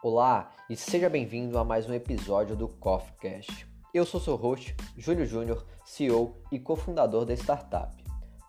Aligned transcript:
Olá 0.00 0.52
e 0.70 0.76
seja 0.76 1.10
bem-vindo 1.10 1.58
a 1.58 1.64
mais 1.64 1.88
um 1.88 1.92
episódio 1.92 2.54
do 2.54 2.68
CoffeeCast. 2.68 3.66
Eu 3.92 4.06
sou 4.06 4.20
seu 4.20 4.36
host, 4.36 4.76
Júlio 4.96 5.26
Júnior, 5.26 5.66
CEO 5.84 6.36
e 6.52 6.58
cofundador 6.60 7.24
da 7.24 7.34
startup. 7.34 7.96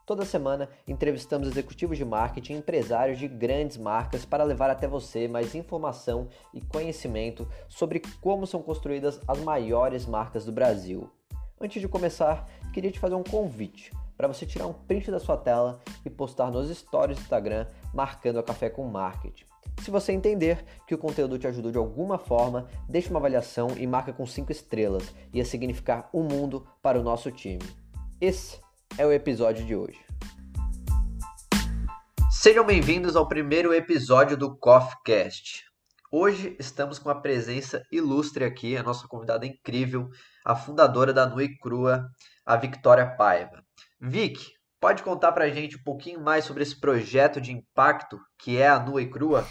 Toda 0.05 0.25
semana 0.25 0.69
entrevistamos 0.87 1.47
executivos 1.47 1.97
de 1.97 2.05
marketing 2.05 2.53
e 2.53 2.57
empresários 2.57 3.17
de 3.17 3.27
grandes 3.27 3.77
marcas 3.77 4.25
para 4.25 4.43
levar 4.43 4.69
até 4.69 4.87
você 4.87 5.27
mais 5.27 5.55
informação 5.55 6.27
e 6.53 6.61
conhecimento 6.61 7.47
sobre 7.67 7.99
como 8.21 8.45
são 8.45 8.61
construídas 8.61 9.19
as 9.27 9.39
maiores 9.39 10.05
marcas 10.05 10.45
do 10.45 10.51
Brasil. 10.51 11.09
Antes 11.59 11.81
de 11.81 11.87
começar, 11.87 12.47
queria 12.71 12.91
te 12.91 12.99
fazer 12.99 13.15
um 13.15 13.23
convite 13.23 13.91
para 14.15 14.27
você 14.27 14.45
tirar 14.45 14.67
um 14.67 14.73
print 14.73 15.09
da 15.09 15.19
sua 15.19 15.35
tela 15.35 15.79
e 16.05 16.11
postar 16.11 16.51
nos 16.51 16.69
stories 16.69 17.17
do 17.17 17.23
Instagram 17.23 17.65
marcando 17.91 18.37
a 18.37 18.43
Café 18.43 18.69
com 18.69 18.85
Marketing. 18.85 19.48
Se 19.81 19.89
você 19.89 20.11
entender 20.11 20.65
que 20.85 20.93
o 20.93 20.97
conteúdo 20.97 21.39
te 21.39 21.47
ajudou 21.47 21.71
de 21.71 21.77
alguma 21.77 22.17
forma, 22.17 22.67
deixe 22.87 23.09
uma 23.09 23.19
avaliação 23.19 23.69
e 23.77 23.87
marca 23.87 24.11
com 24.11 24.25
5 24.25 24.51
estrelas. 24.51 25.13
Ia 25.33 25.45
significar 25.45 26.09
um 26.13 26.21
mundo 26.21 26.67
para 26.81 26.99
o 26.99 27.03
nosso 27.03 27.31
time. 27.31 27.63
Esse 28.19 28.59
é 28.97 29.05
o 29.05 29.11
episódio 29.11 29.65
de 29.65 29.75
hoje. 29.75 29.99
Sejam 32.29 32.65
bem-vindos 32.65 33.15
ao 33.15 33.27
primeiro 33.27 33.73
episódio 33.73 34.35
do 34.35 34.57
CoffeeCast. 34.57 35.63
Hoje 36.11 36.57
estamos 36.59 36.99
com 36.99 37.07
uma 37.07 37.21
presença 37.21 37.81
ilustre 37.89 38.43
aqui, 38.43 38.75
a 38.75 38.83
nossa 38.83 39.07
convidada 39.07 39.45
incrível, 39.45 40.09
a 40.45 40.55
fundadora 40.55 41.13
da 41.13 41.25
Nui 41.25 41.57
Crua, 41.57 42.05
a 42.45 42.57
Victoria 42.57 43.05
Paiva. 43.05 43.63
Vic, 44.01 44.58
pode 44.79 45.03
contar 45.03 45.31
pra 45.31 45.49
gente 45.49 45.75
um 45.75 45.83
pouquinho 45.83 46.19
mais 46.19 46.45
sobre 46.45 46.63
esse 46.63 46.75
projeto 46.75 47.41
de 47.41 47.51
impacto 47.51 48.19
que 48.37 48.57
é 48.57 48.67
a 48.67 48.79
Nua 48.79 49.01
e 49.01 49.07
Crua? 49.07 49.47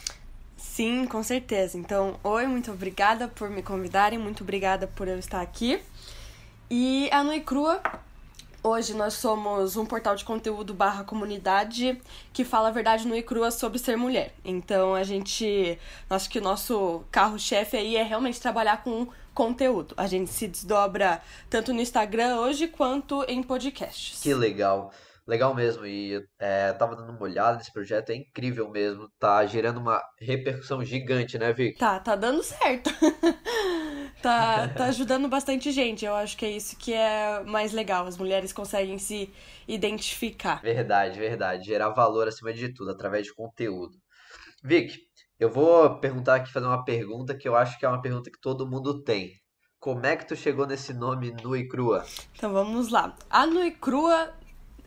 Sim, 0.56 1.06
com 1.06 1.22
certeza. 1.22 1.78
Então, 1.78 2.18
oi, 2.24 2.46
muito 2.46 2.72
obrigada 2.72 3.28
por 3.28 3.48
me 3.50 3.62
convidarem, 3.62 4.18
muito 4.18 4.42
obrigada 4.42 4.86
por 4.86 5.06
eu 5.06 5.18
estar 5.18 5.40
aqui. 5.40 5.80
E 6.70 7.08
a 7.12 7.22
Nui 7.22 7.40
Crua, 7.40 7.80
hoje 8.62 8.94
nós 8.94 9.14
somos 9.14 9.76
um 9.76 9.86
portal 9.86 10.16
de 10.16 10.24
conteúdo 10.24 10.74
barra 10.74 11.04
comunidade 11.04 12.00
que 12.32 12.44
fala 12.44 12.68
a 12.68 12.72
verdade 12.72 13.06
nua 13.06 13.18
e 13.18 13.22
crua 13.22 13.50
sobre 13.50 13.78
ser 13.78 13.96
mulher. 13.96 14.34
Então 14.44 14.94
a 14.94 15.04
gente, 15.04 15.78
acho 16.10 16.28
que 16.28 16.38
o 16.38 16.42
nosso 16.42 17.02
carro-chefe 17.10 17.76
aí 17.76 17.96
é 17.96 18.02
realmente 18.02 18.40
trabalhar 18.40 18.82
com 18.82 19.06
conteúdo. 19.32 19.94
A 19.96 20.06
gente 20.06 20.30
se 20.30 20.48
desdobra 20.48 21.22
tanto 21.48 21.72
no 21.72 21.80
Instagram 21.80 22.36
hoje 22.40 22.66
quanto 22.66 23.22
em 23.28 23.42
podcasts. 23.42 24.20
Que 24.20 24.34
legal. 24.34 24.92
Legal 25.28 25.54
mesmo, 25.54 25.84
e 25.84 26.26
é, 26.38 26.72
tava 26.72 26.96
dando 26.96 27.10
uma 27.10 27.22
olhada 27.22 27.58
nesse 27.58 27.70
projeto, 27.70 28.08
é 28.08 28.14
incrível 28.14 28.70
mesmo, 28.70 29.10
tá 29.18 29.44
gerando 29.44 29.78
uma 29.78 30.02
repercussão 30.18 30.82
gigante, 30.82 31.36
né, 31.36 31.52
Vic? 31.52 31.78
Tá, 31.78 32.00
tá 32.00 32.16
dando 32.16 32.42
certo. 32.42 32.88
tá, 34.22 34.68
tá 34.68 34.86
ajudando 34.86 35.28
bastante 35.28 35.70
gente, 35.70 36.06
eu 36.06 36.14
acho 36.14 36.34
que 36.34 36.46
é 36.46 36.50
isso 36.50 36.78
que 36.78 36.94
é 36.94 37.44
mais 37.44 37.74
legal, 37.74 38.06
as 38.06 38.16
mulheres 38.16 38.54
conseguem 38.54 38.96
se 38.96 39.30
identificar. 39.68 40.62
Verdade, 40.62 41.18
verdade, 41.18 41.66
gerar 41.66 41.90
valor 41.90 42.26
acima 42.26 42.50
de 42.50 42.72
tudo, 42.72 42.90
através 42.90 43.26
de 43.26 43.34
conteúdo. 43.34 43.98
Vic, 44.64 44.96
eu 45.38 45.50
vou 45.50 46.00
perguntar 46.00 46.36
aqui, 46.36 46.50
fazer 46.50 46.66
uma 46.66 46.86
pergunta 46.86 47.36
que 47.36 47.46
eu 47.46 47.54
acho 47.54 47.78
que 47.78 47.84
é 47.84 47.88
uma 47.90 48.00
pergunta 48.00 48.30
que 48.30 48.40
todo 48.40 48.66
mundo 48.66 49.02
tem. 49.02 49.32
Como 49.78 50.06
é 50.06 50.16
que 50.16 50.26
tu 50.26 50.34
chegou 50.34 50.66
nesse 50.66 50.94
nome 50.94 51.36
Nua 51.42 51.58
e 51.58 51.68
Crua? 51.68 52.02
Então 52.34 52.50
vamos 52.50 52.88
lá. 52.88 53.14
A 53.28 53.46
Nua 53.46 53.66
e 53.66 53.70
Crua 53.70 54.32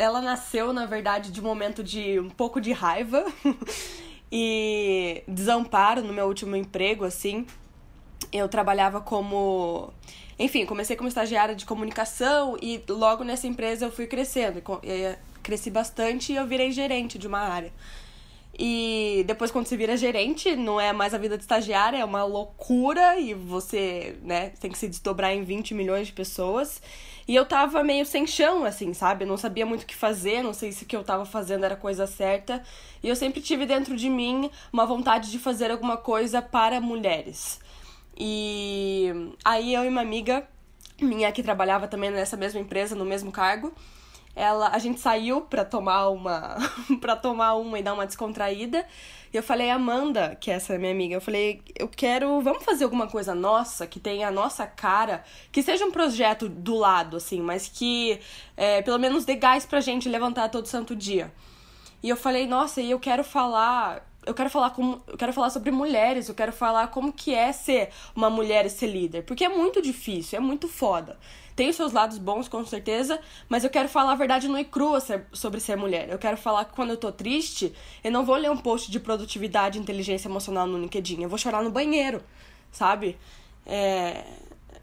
ela 0.01 0.19
nasceu, 0.19 0.73
na 0.73 0.87
verdade, 0.87 1.31
de 1.31 1.39
um 1.39 1.43
momento 1.43 1.83
de 1.83 2.19
um 2.19 2.29
pouco 2.29 2.59
de 2.59 2.71
raiva 2.71 3.23
e 4.31 5.23
desamparo 5.27 6.01
no 6.01 6.11
meu 6.11 6.25
último 6.25 6.55
emprego, 6.55 7.05
assim. 7.05 7.45
Eu 8.33 8.49
trabalhava 8.49 8.99
como. 8.99 9.93
Enfim, 10.39 10.65
comecei 10.65 10.95
como 10.95 11.07
estagiária 11.07 11.53
de 11.53 11.67
comunicação 11.67 12.57
e 12.59 12.83
logo 12.89 13.23
nessa 13.23 13.45
empresa 13.45 13.85
eu 13.85 13.91
fui 13.91 14.07
crescendo. 14.07 14.63
Cresci 15.43 15.69
bastante 15.69 16.33
e 16.33 16.35
eu 16.35 16.47
virei 16.47 16.71
gerente 16.71 17.19
de 17.19 17.27
uma 17.27 17.39
área. 17.39 17.71
E 18.57 19.23
depois, 19.27 19.49
quando 19.49 19.65
você 19.65 19.77
vira 19.77 19.95
gerente, 19.95 20.55
não 20.55 20.79
é 20.79 20.91
mais 20.91 21.13
a 21.13 21.17
vida 21.17 21.37
de 21.37 21.43
estagiária, 21.43 21.97
é 21.97 22.05
uma 22.05 22.23
loucura 22.23 23.17
e 23.19 23.33
você, 23.33 24.17
né, 24.23 24.49
tem 24.59 24.71
que 24.71 24.77
se 24.77 24.87
desdobrar 24.87 25.33
em 25.33 25.43
20 25.43 25.73
milhões 25.73 26.07
de 26.07 26.13
pessoas. 26.13 26.81
E 27.27 27.35
eu 27.35 27.45
tava 27.45 27.83
meio 27.83 28.05
sem 28.05 28.27
chão, 28.27 28.65
assim, 28.65 28.93
sabe? 28.93 29.25
Não 29.25 29.37
sabia 29.37 29.65
muito 29.65 29.83
o 29.83 29.85
que 29.85 29.95
fazer, 29.95 30.43
não 30.43 30.53
sei 30.53 30.71
se 30.71 30.83
o 30.83 30.87
que 30.87 30.95
eu 30.95 31.03
tava 31.03 31.25
fazendo 31.25 31.63
era 31.63 31.75
coisa 31.75 32.05
certa. 32.05 32.61
E 33.01 33.07
eu 33.07 33.15
sempre 33.15 33.41
tive 33.41 33.65
dentro 33.65 33.95
de 33.95 34.09
mim 34.09 34.49
uma 34.71 34.85
vontade 34.85 35.31
de 35.31 35.39
fazer 35.39 35.71
alguma 35.71 35.97
coisa 35.97 36.41
para 36.41 36.81
mulheres. 36.81 37.59
E 38.17 39.09
aí 39.45 39.73
eu 39.73 39.85
e 39.85 39.87
uma 39.87 40.01
amiga 40.01 40.45
minha 41.01 41.31
que 41.31 41.41
trabalhava 41.41 41.87
também 41.87 42.11
nessa 42.11 42.37
mesma 42.37 42.59
empresa, 42.59 42.95
no 42.95 43.05
mesmo 43.05 43.31
cargo, 43.31 43.73
ela, 44.35 44.69
a 44.69 44.79
gente 44.79 44.99
saiu 44.99 45.41
pra 45.41 45.65
tomar 45.65 46.09
uma 46.09 46.57
para 47.01 47.15
tomar 47.15 47.55
uma 47.55 47.79
e 47.79 47.83
dar 47.83 47.93
uma 47.93 48.05
descontraída. 48.05 48.85
E 49.33 49.37
eu 49.37 49.43
falei, 49.43 49.69
Amanda, 49.69 50.35
que 50.35 50.51
essa 50.51 50.73
é 50.73 50.77
minha 50.77 50.91
amiga, 50.91 51.15
eu 51.15 51.21
falei, 51.21 51.61
eu 51.79 51.87
quero, 51.87 52.41
vamos 52.41 52.65
fazer 52.65 52.83
alguma 52.83 53.07
coisa 53.07 53.33
nossa, 53.33 53.87
que 53.87 53.97
tenha 53.97 54.27
a 54.27 54.31
nossa 54.31 54.67
cara, 54.67 55.23
que 55.51 55.63
seja 55.63 55.85
um 55.85 55.91
projeto 55.91 56.49
do 56.49 56.75
lado, 56.75 57.15
assim, 57.15 57.41
mas 57.41 57.69
que 57.69 58.19
é, 58.57 58.81
pelo 58.81 58.99
menos 58.99 59.23
dê 59.23 59.35
gás 59.35 59.65
pra 59.65 59.79
gente 59.79 60.09
levantar 60.09 60.49
todo 60.49 60.65
santo 60.65 60.93
dia. 60.93 61.31
E 62.03 62.09
eu 62.09 62.17
falei, 62.17 62.45
nossa, 62.45 62.81
e 62.81 62.91
eu 62.91 62.99
quero 62.99 63.23
falar 63.23 64.10
eu 64.25 64.33
quero 64.33 64.49
falar 64.49 64.69
como 64.71 65.01
eu 65.07 65.17
quero 65.17 65.33
falar 65.33 65.49
sobre 65.49 65.71
mulheres, 65.71 66.29
eu 66.29 66.35
quero 66.35 66.51
falar 66.51 66.87
como 66.87 67.11
que 67.11 67.33
é 67.33 67.51
ser 67.51 67.89
uma 68.15 68.29
mulher 68.29 68.65
e 68.65 68.69
ser 68.69 68.87
líder, 68.87 69.23
porque 69.23 69.43
é 69.43 69.49
muito 69.49 69.81
difícil, 69.81 70.37
é 70.37 70.39
muito 70.39 70.67
foda. 70.67 71.17
Tem 71.55 71.69
os 71.69 71.75
seus 71.75 71.91
lados 71.91 72.17
bons, 72.17 72.47
com 72.47 72.65
certeza, 72.65 73.19
mas 73.49 73.63
eu 73.63 73.69
quero 73.69 73.89
falar 73.89 74.13
a 74.13 74.15
verdade 74.15 74.47
no 74.47 74.57
e 74.57 74.63
crua 74.63 74.99
sobre 75.33 75.59
ser 75.59 75.75
mulher. 75.75 76.09
Eu 76.09 76.17
quero 76.17 76.37
falar 76.37 76.65
que 76.65 76.73
quando 76.73 76.91
eu 76.91 76.97
tô 76.97 77.11
triste, 77.11 77.73
eu 78.03 78.11
não 78.11 78.23
vou 78.23 78.35
ler 78.35 78.49
um 78.49 78.57
post 78.57 78.89
de 78.89 78.99
produtividade 78.99 79.77
e 79.77 79.81
inteligência 79.81 80.27
emocional 80.27 80.65
no 80.65 80.79
LinkedIn, 80.79 81.23
eu 81.23 81.29
vou 81.29 81.37
chorar 81.37 81.61
no 81.63 81.71
banheiro, 81.71 82.23
sabe? 82.71 83.17
É... 83.65 84.23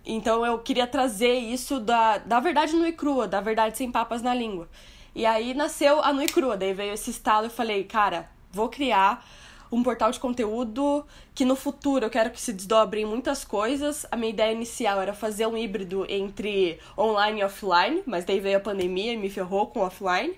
Então 0.05 0.45
eu 0.45 0.59
queria 0.59 0.87
trazer 0.87 1.35
isso 1.35 1.81
da, 1.81 2.19
da 2.19 2.41
verdade 2.41 2.75
no 2.75 2.87
e 2.87 2.93
crua, 2.93 3.29
da 3.29 3.41
verdade 3.41 3.77
sem 3.77 3.91
papas 3.91 4.23
na 4.23 4.35
língua. 4.35 4.69
E 5.15 5.27
aí 5.27 5.53
nasceu 5.53 6.01
a 6.03 6.13
Nui 6.13 6.27
Crua, 6.27 6.57
daí 6.57 6.73
veio 6.73 6.95
esse 6.95 7.11
estalo 7.11 7.49
e 7.49 7.51
falei, 7.51 7.85
cara, 7.85 8.31
vou 8.59 8.69
criar 8.69 9.25
um 9.71 9.83
portal 9.83 10.11
de 10.11 10.19
conteúdo 10.19 11.07
que 11.35 11.45
no 11.45 11.55
futuro 11.55 12.05
eu 12.07 12.11
quero 12.11 12.31
que 12.31 12.41
se 12.41 12.53
desdobre 12.53 13.03
em 13.03 13.05
muitas 13.05 13.45
coisas. 13.45 14.05
A 14.11 14.17
minha 14.17 14.31
ideia 14.31 14.53
inicial 14.53 15.01
era 15.01 15.13
fazer 15.13 15.47
um 15.47 15.57
híbrido 15.57 16.05
entre 16.09 16.81
online 16.97 17.41
e 17.41 17.45
offline, 17.45 18.03
mas 18.05 18.25
daí 18.25 18.41
veio 18.41 18.57
a 18.57 18.61
pandemia 18.61 19.13
e 19.13 19.17
me 19.17 19.31
ferrou 19.31 19.69
com 19.69 19.81
offline. 19.81 20.35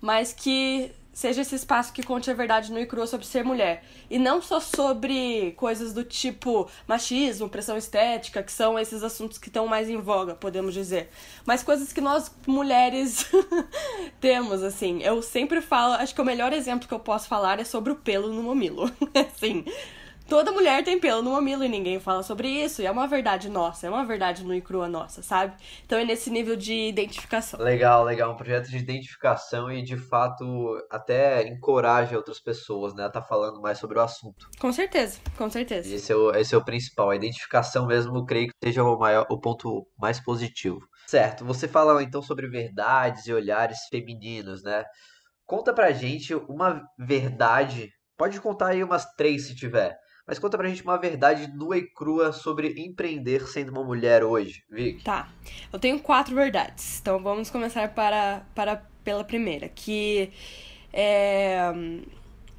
Mas 0.00 0.32
que 0.32 0.92
seja 1.18 1.42
esse 1.42 1.56
espaço 1.56 1.92
que 1.92 2.00
conte 2.00 2.30
a 2.30 2.34
verdade 2.34 2.70
no 2.70 2.78
e 2.78 2.86
crua 2.86 3.04
sobre 3.04 3.26
ser 3.26 3.42
mulher. 3.44 3.82
E 4.08 4.20
não 4.20 4.40
só 4.40 4.60
sobre 4.60 5.50
coisas 5.56 5.92
do 5.92 6.04
tipo 6.04 6.70
machismo, 6.86 7.48
pressão 7.48 7.76
estética, 7.76 8.40
que 8.40 8.52
são 8.52 8.78
esses 8.78 9.02
assuntos 9.02 9.36
que 9.36 9.48
estão 9.48 9.66
mais 9.66 9.90
em 9.90 9.96
voga, 9.96 10.36
podemos 10.36 10.72
dizer. 10.72 11.10
Mas 11.44 11.64
coisas 11.64 11.92
que 11.92 12.00
nós 12.00 12.30
mulheres 12.46 13.26
temos, 14.20 14.62
assim. 14.62 15.02
Eu 15.02 15.20
sempre 15.20 15.60
falo, 15.60 15.94
acho 15.94 16.14
que 16.14 16.22
o 16.22 16.24
melhor 16.24 16.52
exemplo 16.52 16.86
que 16.86 16.94
eu 16.94 17.00
posso 17.00 17.26
falar 17.26 17.58
é 17.58 17.64
sobre 17.64 17.92
o 17.92 17.96
pelo 17.96 18.32
no 18.32 18.44
mamilo. 18.44 18.88
assim, 19.34 19.64
Toda 20.28 20.52
mulher 20.52 20.84
tem 20.84 21.00
pelo 21.00 21.22
no 21.22 21.32
mamilo 21.32 21.64
e 21.64 21.68
ninguém 21.70 21.98
fala 21.98 22.22
sobre 22.22 22.48
isso. 22.48 22.82
E 22.82 22.86
é 22.86 22.90
uma 22.90 23.06
verdade 23.06 23.48
nossa, 23.48 23.86
é 23.86 23.90
uma 23.90 24.04
verdade 24.04 24.44
nua 24.44 24.56
e 24.56 24.60
crua 24.60 24.86
nossa, 24.86 25.22
sabe? 25.22 25.56
Então 25.86 25.98
é 25.98 26.04
nesse 26.04 26.28
nível 26.28 26.54
de 26.54 26.74
identificação. 26.74 27.58
Legal, 27.58 28.04
legal. 28.04 28.30
Um 28.32 28.36
projeto 28.36 28.68
de 28.68 28.76
identificação 28.76 29.72
e 29.72 29.82
de 29.82 29.96
fato 29.96 30.44
até 30.90 31.48
encoraja 31.48 32.14
outras 32.14 32.38
pessoas, 32.38 32.94
né? 32.94 33.06
A 33.06 33.10
tá 33.10 33.22
falando 33.22 33.58
mais 33.62 33.78
sobre 33.78 33.98
o 33.98 34.02
assunto. 34.02 34.50
Com 34.60 34.70
certeza, 34.70 35.18
com 35.38 35.48
certeza. 35.48 35.94
esse 35.94 36.12
é 36.12 36.16
o, 36.16 36.30
esse 36.34 36.54
é 36.54 36.58
o 36.58 36.64
principal. 36.64 37.08
A 37.08 37.16
identificação 37.16 37.86
mesmo, 37.86 38.26
creio 38.26 38.48
que 38.48 38.52
seja 38.62 38.84
o, 38.84 38.98
maior, 38.98 39.26
o 39.30 39.40
ponto 39.40 39.86
mais 39.98 40.20
positivo. 40.20 40.80
Certo, 41.06 41.42
você 41.42 41.66
fala 41.66 42.02
então 42.02 42.20
sobre 42.20 42.46
verdades 42.48 43.26
e 43.26 43.32
olhares 43.32 43.78
femininos, 43.90 44.62
né? 44.62 44.84
Conta 45.46 45.72
pra 45.72 45.90
gente 45.90 46.34
uma 46.34 46.82
verdade. 46.98 47.88
Pode 48.14 48.38
contar 48.42 48.68
aí 48.68 48.84
umas 48.84 49.06
três 49.14 49.46
se 49.46 49.56
tiver 49.56 49.96
mas 50.28 50.38
conta 50.38 50.58
pra 50.58 50.68
gente 50.68 50.82
uma 50.82 50.98
verdade 50.98 51.50
nua 51.54 51.78
e 51.78 51.86
crua 51.86 52.34
sobre 52.34 52.74
empreender 52.76 53.48
sendo 53.48 53.70
uma 53.70 53.82
mulher 53.82 54.22
hoje, 54.22 54.62
Vic. 54.68 55.02
Tá. 55.02 55.30
Eu 55.72 55.78
tenho 55.78 55.98
quatro 55.98 56.34
verdades. 56.34 57.00
Então 57.00 57.18
vamos 57.18 57.48
começar 57.48 57.88
para, 57.94 58.42
para 58.54 58.82
pela 59.02 59.24
primeira, 59.24 59.70
que 59.70 60.30
é, 60.92 61.72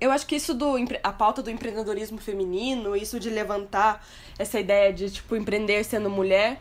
eu 0.01 0.09
acho 0.09 0.25
que 0.25 0.35
isso 0.35 0.55
do 0.55 0.73
a 1.03 1.13
pauta 1.13 1.43
do 1.43 1.51
empreendedorismo 1.51 2.17
feminino, 2.17 2.95
isso 2.95 3.19
de 3.19 3.29
levantar 3.29 4.03
essa 4.39 4.59
ideia 4.59 4.91
de 4.91 5.11
tipo 5.11 5.35
empreender 5.35 5.83
sendo 5.83 6.09
mulher, 6.09 6.59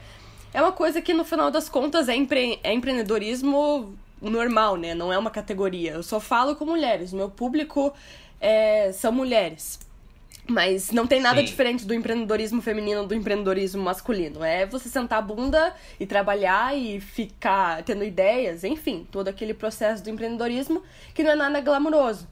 é 0.52 0.60
uma 0.60 0.72
coisa 0.72 1.00
que 1.00 1.14
no 1.14 1.24
final 1.24 1.50
das 1.50 1.70
contas 1.70 2.10
é, 2.10 2.14
empre, 2.14 2.60
é 2.62 2.74
empreendedorismo 2.74 3.96
normal, 4.20 4.76
né? 4.76 4.94
Não 4.94 5.10
é 5.10 5.16
uma 5.16 5.30
categoria. 5.30 5.92
Eu 5.92 6.02
só 6.02 6.20
falo 6.20 6.54
com 6.54 6.66
mulheres. 6.66 7.14
Meu 7.14 7.30
público 7.30 7.94
é, 8.38 8.92
são 8.92 9.10
mulheres. 9.10 9.87
Mas 10.48 10.90
não 10.90 11.06
tem 11.06 11.20
nada 11.20 11.40
Sim. 11.40 11.44
diferente 11.44 11.84
do 11.84 11.92
empreendedorismo 11.92 12.62
feminino 12.62 13.06
do 13.06 13.14
empreendedorismo 13.14 13.82
masculino. 13.82 14.42
É 14.42 14.64
você 14.64 14.88
sentar 14.88 15.18
a 15.18 15.22
bunda 15.22 15.74
e 16.00 16.06
trabalhar 16.06 16.76
e 16.76 17.00
ficar 17.00 17.82
tendo 17.82 18.02
ideias, 18.02 18.64
enfim, 18.64 19.06
todo 19.12 19.28
aquele 19.28 19.52
processo 19.52 20.02
do 20.02 20.08
empreendedorismo 20.08 20.82
que 21.14 21.22
não 21.22 21.32
é 21.32 21.36
nada 21.36 21.60
glamuroso. 21.60 22.26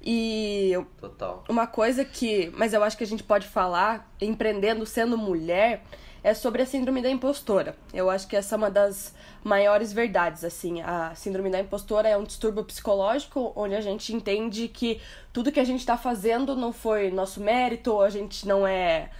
E 0.00 0.72
Total. 1.00 1.42
uma 1.48 1.66
coisa 1.66 2.04
que, 2.04 2.52
mas 2.56 2.72
eu 2.72 2.84
acho 2.84 2.96
que 2.96 3.02
a 3.02 3.06
gente 3.06 3.24
pode 3.24 3.48
falar, 3.48 4.08
empreendendo 4.20 4.86
sendo 4.86 5.18
mulher, 5.18 5.82
é 6.22 6.34
sobre 6.34 6.62
a 6.62 6.66
síndrome 6.66 7.02
da 7.02 7.10
impostora. 7.10 7.76
Eu 7.92 8.10
acho 8.10 8.26
que 8.26 8.36
essa 8.36 8.54
é 8.54 8.58
uma 8.58 8.70
das 8.70 9.14
maiores 9.44 9.92
verdades, 9.92 10.44
assim. 10.44 10.82
A 10.82 11.14
síndrome 11.14 11.50
da 11.50 11.60
impostora 11.60 12.08
é 12.08 12.16
um 12.16 12.24
distúrbio 12.24 12.64
psicológico 12.64 13.52
onde 13.54 13.74
a 13.74 13.80
gente 13.80 14.14
entende 14.14 14.68
que 14.68 15.00
tudo 15.32 15.52
que 15.52 15.60
a 15.60 15.64
gente 15.64 15.80
está 15.80 15.96
fazendo 15.96 16.56
não 16.56 16.72
foi 16.72 17.10
nosso 17.10 17.40
mérito, 17.40 18.00
a 18.00 18.10
gente 18.10 18.46
não 18.46 18.66
é, 18.66 19.10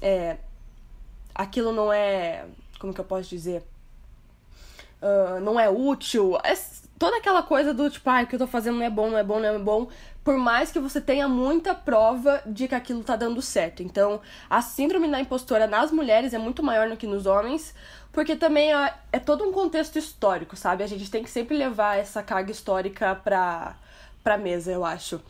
é 0.00 0.36
aquilo 1.34 1.72
não 1.72 1.92
é, 1.92 2.44
como 2.78 2.94
que 2.94 3.00
eu 3.00 3.04
posso 3.04 3.28
dizer? 3.28 3.64
Ah, 5.04 5.38
não 5.40 5.60
é 5.60 5.68
útil. 5.68 6.38
É 6.42 6.54
toda 6.98 7.18
aquela 7.18 7.42
coisa 7.42 7.74
do 7.74 7.90
tipo, 7.90 8.08
ah, 8.08 8.22
o 8.22 8.26
que 8.26 8.34
eu 8.34 8.38
tô 8.38 8.46
fazendo 8.46 8.78
não 8.78 8.86
é 8.86 8.90
bom, 8.90 9.10
não 9.10 9.18
é 9.18 9.22
bom, 9.22 9.38
não 9.38 9.48
é 9.48 9.58
bom. 9.58 9.88
Por 10.24 10.38
mais 10.38 10.72
que 10.72 10.80
você 10.80 11.02
tenha 11.02 11.28
muita 11.28 11.74
prova 11.74 12.40
de 12.46 12.66
que 12.66 12.74
aquilo 12.74 13.04
tá 13.04 13.14
dando 13.14 13.42
certo. 13.42 13.82
Então, 13.82 14.22
a 14.48 14.62
síndrome 14.62 15.06
da 15.06 15.20
impostora 15.20 15.66
nas 15.66 15.92
mulheres 15.92 16.32
é 16.32 16.38
muito 16.38 16.62
maior 16.62 16.88
do 16.88 16.96
que 16.96 17.06
nos 17.06 17.26
homens, 17.26 17.74
porque 18.10 18.34
também 18.34 18.72
é, 18.72 18.94
é 19.12 19.18
todo 19.18 19.44
um 19.44 19.52
contexto 19.52 19.98
histórico, 19.98 20.56
sabe? 20.56 20.82
A 20.82 20.86
gente 20.86 21.10
tem 21.10 21.22
que 21.22 21.30
sempre 21.30 21.56
levar 21.56 21.98
essa 21.98 22.22
carga 22.22 22.50
histórica 22.50 23.14
pra, 23.14 23.76
pra 24.22 24.38
mesa, 24.38 24.72
eu 24.72 24.82
acho. 24.82 25.20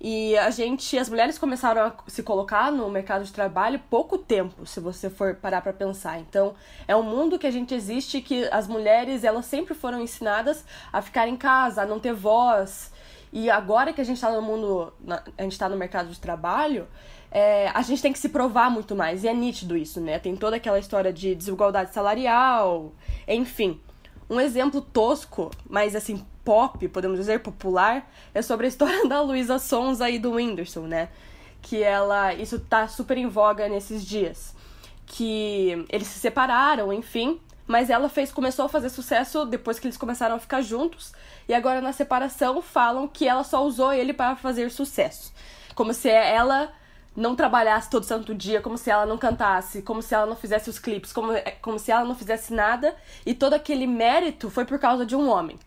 E 0.00 0.36
a 0.36 0.50
gente, 0.50 0.98
as 0.98 1.08
mulheres 1.08 1.38
começaram 1.38 1.80
a 1.80 1.94
se 2.06 2.22
colocar 2.22 2.70
no 2.70 2.88
mercado 2.90 3.24
de 3.24 3.32
trabalho 3.32 3.80
pouco 3.90 4.18
tempo, 4.18 4.66
se 4.66 4.78
você 4.78 5.08
for 5.08 5.34
parar 5.34 5.62
pra 5.62 5.72
pensar. 5.72 6.20
Então, 6.20 6.54
é 6.86 6.94
um 6.94 7.02
mundo 7.02 7.38
que 7.38 7.46
a 7.46 7.50
gente 7.50 7.74
existe 7.74 8.20
que 8.20 8.46
as 8.52 8.68
mulheres, 8.68 9.24
elas 9.24 9.46
sempre 9.46 9.74
foram 9.74 10.00
ensinadas 10.00 10.64
a 10.92 11.00
ficar 11.00 11.26
em 11.26 11.36
casa, 11.36 11.82
a 11.82 11.86
não 11.86 11.98
ter 11.98 12.12
voz. 12.12 12.92
E 13.34 13.50
agora 13.50 13.92
que 13.92 14.00
a 14.00 14.04
gente 14.04 14.20
tá 14.20 14.30
no 14.30 14.40
mundo, 14.40 14.92
a 15.36 15.42
gente 15.42 15.58
tá 15.58 15.68
no 15.68 15.76
mercado 15.76 16.08
de 16.08 16.20
trabalho, 16.20 16.86
é, 17.32 17.68
a 17.74 17.82
gente 17.82 18.00
tem 18.00 18.12
que 18.12 18.18
se 18.20 18.28
provar 18.28 18.70
muito 18.70 18.94
mais. 18.94 19.24
E 19.24 19.28
é 19.28 19.34
nítido 19.34 19.76
isso, 19.76 20.00
né? 20.00 20.20
Tem 20.20 20.36
toda 20.36 20.54
aquela 20.54 20.78
história 20.78 21.12
de 21.12 21.34
desigualdade 21.34 21.92
salarial, 21.92 22.92
enfim. 23.26 23.80
Um 24.30 24.38
exemplo 24.38 24.80
tosco, 24.80 25.50
mas 25.68 25.96
assim, 25.96 26.24
pop, 26.44 26.86
podemos 26.86 27.18
dizer, 27.18 27.40
popular, 27.40 28.08
é 28.32 28.40
sobre 28.40 28.66
a 28.66 28.68
história 28.68 29.04
da 29.08 29.20
Luísa 29.20 29.58
Sonza 29.58 30.08
e 30.08 30.16
do 30.16 30.34
Whindersson, 30.34 30.82
né? 30.82 31.08
Que 31.60 31.82
ela. 31.82 32.32
Isso 32.32 32.60
tá 32.60 32.86
super 32.86 33.18
em 33.18 33.26
voga 33.26 33.68
nesses 33.68 34.06
dias. 34.06 34.54
Que 35.06 35.84
eles 35.90 36.06
se 36.06 36.20
separaram, 36.20 36.92
enfim. 36.92 37.40
Mas 37.66 37.88
ela 37.88 38.08
fez, 38.08 38.30
começou 38.30 38.66
a 38.66 38.68
fazer 38.68 38.90
sucesso 38.90 39.46
depois 39.46 39.78
que 39.78 39.86
eles 39.86 39.96
começaram 39.96 40.36
a 40.36 40.38
ficar 40.38 40.60
juntos. 40.60 41.12
E 41.48 41.54
agora 41.54 41.80
na 41.80 41.92
separação 41.92 42.60
falam 42.60 43.08
que 43.08 43.26
ela 43.26 43.42
só 43.42 43.64
usou 43.64 43.92
ele 43.92 44.12
para 44.12 44.36
fazer 44.36 44.70
sucesso. 44.70 45.32
Como 45.74 45.94
se 45.94 46.08
ela 46.08 46.72
não 47.16 47.34
trabalhasse 47.34 47.88
todo 47.88 48.04
santo 48.04 48.34
dia, 48.34 48.60
como 48.60 48.76
se 48.76 48.90
ela 48.90 49.06
não 49.06 49.16
cantasse, 49.16 49.82
como 49.82 50.02
se 50.02 50.14
ela 50.14 50.26
não 50.26 50.36
fizesse 50.36 50.68
os 50.68 50.78
clipes, 50.78 51.12
como, 51.12 51.32
como 51.62 51.78
se 51.78 51.90
ela 51.90 52.04
não 52.04 52.14
fizesse 52.14 52.52
nada. 52.52 52.94
E 53.24 53.34
todo 53.34 53.54
aquele 53.54 53.86
mérito 53.86 54.50
foi 54.50 54.64
por 54.64 54.78
causa 54.78 55.06
de 55.06 55.16
um 55.16 55.28
homem. 55.28 55.58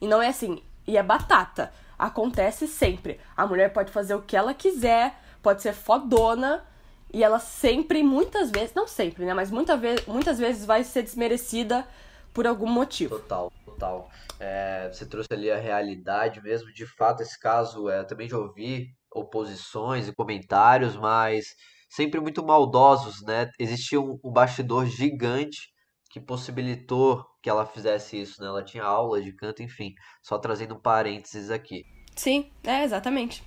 E 0.00 0.08
não 0.08 0.20
é 0.20 0.28
assim. 0.28 0.62
E 0.86 0.96
é 0.96 1.02
batata. 1.02 1.72
Acontece 1.98 2.66
sempre. 2.66 3.20
A 3.36 3.46
mulher 3.46 3.72
pode 3.72 3.92
fazer 3.92 4.14
o 4.14 4.22
que 4.22 4.36
ela 4.36 4.54
quiser, 4.54 5.14
pode 5.42 5.62
ser 5.62 5.74
fodona, 5.74 6.64
e 7.12 7.24
ela 7.24 7.38
sempre, 7.38 8.02
muitas 8.02 8.50
vezes, 8.50 8.74
não 8.74 8.86
sempre, 8.86 9.24
né? 9.24 9.34
Mas 9.34 9.50
muita 9.50 9.76
ve 9.76 9.96
muitas 10.06 10.38
vezes 10.38 10.64
vai 10.64 10.84
ser 10.84 11.02
desmerecida 11.02 11.86
por 12.32 12.46
algum 12.46 12.68
motivo. 12.68 13.18
Total, 13.18 13.52
total. 13.64 14.10
É, 14.38 14.88
você 14.92 15.04
trouxe 15.04 15.28
ali 15.32 15.50
a 15.50 15.56
realidade 15.56 16.40
mesmo. 16.42 16.72
De 16.72 16.86
fato, 16.86 17.22
esse 17.22 17.38
caso, 17.38 17.88
é, 17.88 18.00
eu 18.00 18.06
também 18.06 18.28
já 18.28 18.38
ouvi 18.38 18.88
oposições 19.12 20.08
e 20.08 20.14
comentários, 20.14 20.96
mas 20.96 21.46
sempre 21.88 22.20
muito 22.20 22.44
maldosos, 22.44 23.22
né? 23.22 23.50
Existia 23.58 24.00
um, 24.00 24.18
um 24.24 24.32
bastidor 24.32 24.86
gigante 24.86 25.68
que 26.10 26.20
possibilitou 26.20 27.24
que 27.42 27.50
ela 27.50 27.66
fizesse 27.66 28.20
isso, 28.20 28.40
né? 28.40 28.48
Ela 28.48 28.64
tinha 28.64 28.84
aula 28.84 29.20
de 29.20 29.32
canto, 29.32 29.62
enfim. 29.62 29.92
Só 30.22 30.38
trazendo 30.38 30.74
um 30.74 30.80
parênteses 30.80 31.50
aqui. 31.50 31.82
Sim, 32.14 32.50
é, 32.64 32.84
exatamente. 32.84 33.42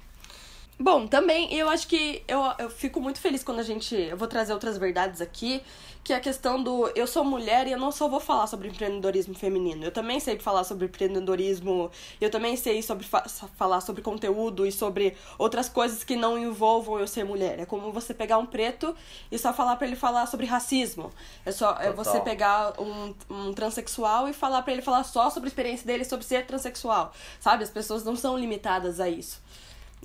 Bom, 0.80 1.06
também 1.06 1.54
eu 1.54 1.70
acho 1.70 1.88
que 1.88 2.24
eu, 2.28 2.42
eu 2.58 2.70
fico 2.70 3.00
muito 3.00 3.20
feliz 3.20 3.44
quando 3.44 3.60
a 3.60 3.64
gente. 3.64 3.96
Eu 3.96 4.18
vou 4.18 4.28
trazer 4.28 4.54
outras 4.54 4.76
verdades 4.76 5.22
aqui, 5.22 5.62
que 6.04 6.12
é 6.12 6.16
a 6.16 6.20
questão 6.20 6.62
do 6.62 6.88
eu 6.96 7.06
sou 7.06 7.24
mulher 7.24 7.68
e 7.68 7.72
eu 7.72 7.78
não 7.78 7.92
só 7.92 8.08
vou 8.08 8.20
falar 8.20 8.48
sobre 8.48 8.68
empreendedorismo 8.70 9.36
feminino. 9.36 9.86
Eu 9.86 9.92
também 9.92 10.20
sei 10.20 10.40
falar 10.40 10.64
sobre 10.64 10.86
empreendedorismo, 10.88 11.92
eu 12.20 12.30
também 12.32 12.58
sei 12.58 12.82
sobre 12.82 13.06
fa 13.06 13.24
falar 13.56 13.82
sobre 13.82 14.02
conteúdo 14.02 14.66
e 14.66 14.72
sobre 14.72 15.16
outras 15.38 15.70
coisas 15.70 16.04
que 16.04 16.16
não 16.16 16.40
envolvam 16.40 17.00
eu 17.00 17.08
ser 17.08 17.24
mulher. 17.24 17.60
É 17.60 17.66
como 17.66 17.92
você 17.92 18.12
pegar 18.12 18.40
um 18.40 18.46
preto 18.46 18.96
e 19.32 19.38
só 19.38 19.54
falar 19.54 19.76
para 19.76 19.86
ele 19.86 19.96
falar 19.96 20.26
sobre 20.26 20.48
racismo. 20.48 21.12
É 21.46 21.52
só 21.52 21.78
é 21.80 21.92
você 21.92 22.20
pegar 22.20 22.74
um, 22.82 23.14
um 23.30 23.54
transexual 23.54 24.28
e 24.28 24.34
falar 24.34 24.64
para 24.64 24.74
ele 24.74 24.82
falar 24.82 25.04
só 25.04 25.30
sobre 25.30 25.48
a 25.48 25.50
experiência 25.50 25.86
dele 25.86 26.04
sobre 26.04 26.26
ser 26.26 26.48
transexual. 26.48 27.14
Sabe? 27.40 27.64
As 27.64 27.70
pessoas 27.70 28.04
não 28.04 28.16
são 28.16 28.36
limitadas 28.36 29.00
a 29.00 29.08
isso. 29.08 29.40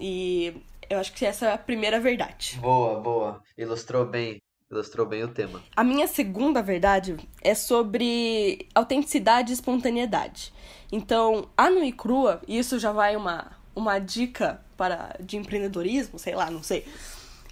E 0.00 0.54
eu 0.88 0.98
acho 0.98 1.12
que 1.12 1.24
essa 1.24 1.46
é 1.46 1.52
a 1.52 1.58
primeira 1.58 2.00
verdade. 2.00 2.58
Boa, 2.60 3.00
boa. 3.00 3.42
Ilustrou 3.56 4.06
bem, 4.06 4.40
ilustrou 4.70 5.06
bem 5.06 5.22
o 5.22 5.28
tema. 5.28 5.62
A 5.76 5.84
minha 5.84 6.06
segunda 6.06 6.62
verdade 6.62 7.16
é 7.42 7.54
sobre 7.54 8.66
autenticidade 8.74 9.50
e 9.50 9.54
espontaneidade. 9.54 10.52
Então, 10.90 11.48
a 11.56 11.70
nua 11.70 11.84
e 11.84 11.92
crua, 11.92 12.40
e 12.46 12.58
isso 12.58 12.78
já 12.78 12.92
vai 12.92 13.16
uma, 13.16 13.52
uma 13.74 13.98
dica 13.98 14.60
para 14.76 15.16
de 15.20 15.36
empreendedorismo, 15.36 16.18
sei 16.18 16.34
lá, 16.34 16.50
não 16.50 16.62
sei. 16.62 16.86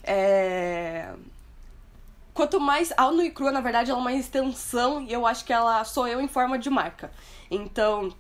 É... 0.03 1.13
Quanto 2.33 2.61
mais. 2.61 2.93
A 2.97 3.11
nua 3.11 3.25
e 3.25 3.31
crua, 3.31 3.51
na 3.51 3.61
verdade, 3.61 3.91
ela 3.91 3.99
é 3.99 4.03
uma 4.03 4.13
extensão 4.13 5.03
e 5.03 5.13
eu 5.13 5.27
acho 5.27 5.45
que 5.45 5.53
ela 5.53 5.85
sou 5.85 6.07
eu 6.07 6.21
em 6.21 6.29
forma 6.29 6.59
de 6.59 6.71
marca. 6.71 7.11
Então, 7.51 8.15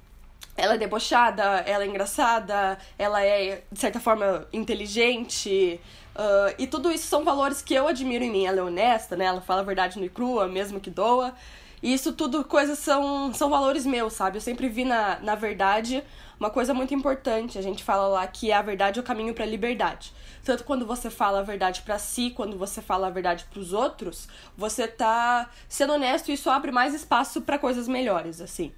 ela 0.56 0.74
é 0.74 0.78
debochada, 0.78 1.42
ela 1.66 1.84
é 1.84 1.86
engraçada, 1.86 2.78
ela 2.98 3.22
é, 3.22 3.62
de 3.70 3.78
certa 3.78 4.00
forma, 4.00 4.46
inteligente. 4.52 5.80
ah, 6.14 6.54
e 6.58 6.66
tudo 6.66 6.90
isso 6.90 7.06
são 7.06 7.24
valores 7.24 7.60
que 7.60 7.74
eu 7.74 7.86
admiro 7.88 8.24
em 8.24 8.30
mim. 8.30 8.46
Ela 8.46 8.60
é 8.60 8.62
honesta, 8.62 9.16
né? 9.16 9.26
Ela 9.26 9.40
fala 9.40 9.60
a 9.60 9.64
verdade 9.64 9.98
no 9.98 10.04
e 10.06 10.08
crua, 10.08 10.48
mesmo 10.48 10.80
que 10.80 10.90
doa. 10.90 11.34
E 11.82 11.92
isso 11.92 12.12
tudo, 12.12 12.42
coisas 12.44 12.78
são, 12.78 13.32
são 13.34 13.50
valores 13.50 13.84
meus, 13.84 14.14
sabe? 14.14 14.38
Eu 14.38 14.40
sempre 14.40 14.68
vi 14.68 14.84
na, 14.84 15.18
na 15.20 15.34
verdade 15.34 16.02
uma 16.40 16.50
coisa 16.50 16.72
muito 16.72 16.94
importante. 16.94 17.58
A 17.58 17.62
gente 17.62 17.84
fala 17.84 18.08
lá 18.08 18.26
que 18.26 18.50
a 18.50 18.62
verdade 18.62 18.98
é 18.98 19.02
o 19.02 19.04
caminho 19.04 19.34
para 19.34 19.44
a 19.44 19.48
liberdade. 19.48 20.12
Tanto 20.44 20.64
quando 20.64 20.86
você 20.86 21.10
fala 21.10 21.40
a 21.40 21.42
verdade 21.42 21.82
para 21.82 21.98
si, 21.98 22.30
quando 22.30 22.56
você 22.56 22.80
fala 22.80 23.08
a 23.08 23.10
verdade 23.10 23.44
para 23.50 23.60
os 23.60 23.72
outros, 23.72 24.26
você 24.56 24.88
tá 24.88 25.50
sendo 25.68 25.92
honesto 25.92 26.30
e 26.30 26.34
isso 26.34 26.48
abre 26.48 26.72
mais 26.72 26.94
espaço 26.94 27.42
para 27.42 27.58
coisas 27.58 27.86
melhores, 27.86 28.40
assim. 28.40 28.72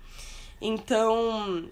Então, 0.61 1.69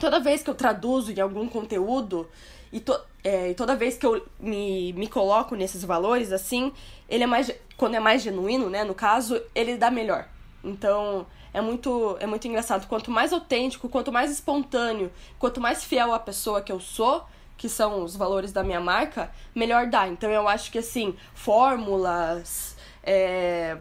toda 0.00 0.20
vez 0.20 0.42
que 0.42 0.50
eu 0.50 0.54
traduzo 0.54 1.12
em 1.12 1.20
algum 1.20 1.48
conteúdo 1.48 2.28
e, 2.72 2.80
to, 2.80 2.98
é, 3.22 3.54
toda 3.54 3.76
vez 3.76 3.96
que 3.96 4.04
eu 4.04 4.26
me, 4.38 4.92
me 4.92 5.08
coloco 5.08 5.54
nesses 5.54 5.84
valores, 5.84 6.32
assim, 6.32 6.72
ele 7.08 7.24
é 7.24 7.26
mais. 7.26 7.50
Quando 7.76 7.94
é 7.94 8.00
mais 8.00 8.22
genuíno, 8.22 8.68
né? 8.70 8.84
No 8.84 8.94
caso, 8.94 9.40
ele 9.54 9.76
dá 9.76 9.90
melhor. 9.90 10.28
Então, 10.64 11.26
é 11.52 11.60
muito, 11.60 12.16
é 12.20 12.26
muito 12.26 12.46
engraçado. 12.48 12.86
Quanto 12.86 13.10
mais 13.10 13.32
autêntico, 13.32 13.88
quanto 13.88 14.10
mais 14.12 14.30
espontâneo, 14.30 15.12
quanto 15.38 15.60
mais 15.60 15.84
fiel 15.84 16.12
à 16.12 16.18
pessoa 16.18 16.60
que 16.60 16.72
eu 16.72 16.80
sou, 16.80 17.24
que 17.56 17.68
são 17.68 18.02
os 18.02 18.16
valores 18.16 18.52
da 18.52 18.62
minha 18.62 18.80
marca, 18.80 19.30
melhor 19.54 19.86
dá. 19.86 20.08
Então, 20.08 20.30
eu 20.30 20.48
acho 20.48 20.70
que, 20.70 20.78
assim, 20.78 21.14
fórmulas. 21.34 22.76
É, 23.02 23.78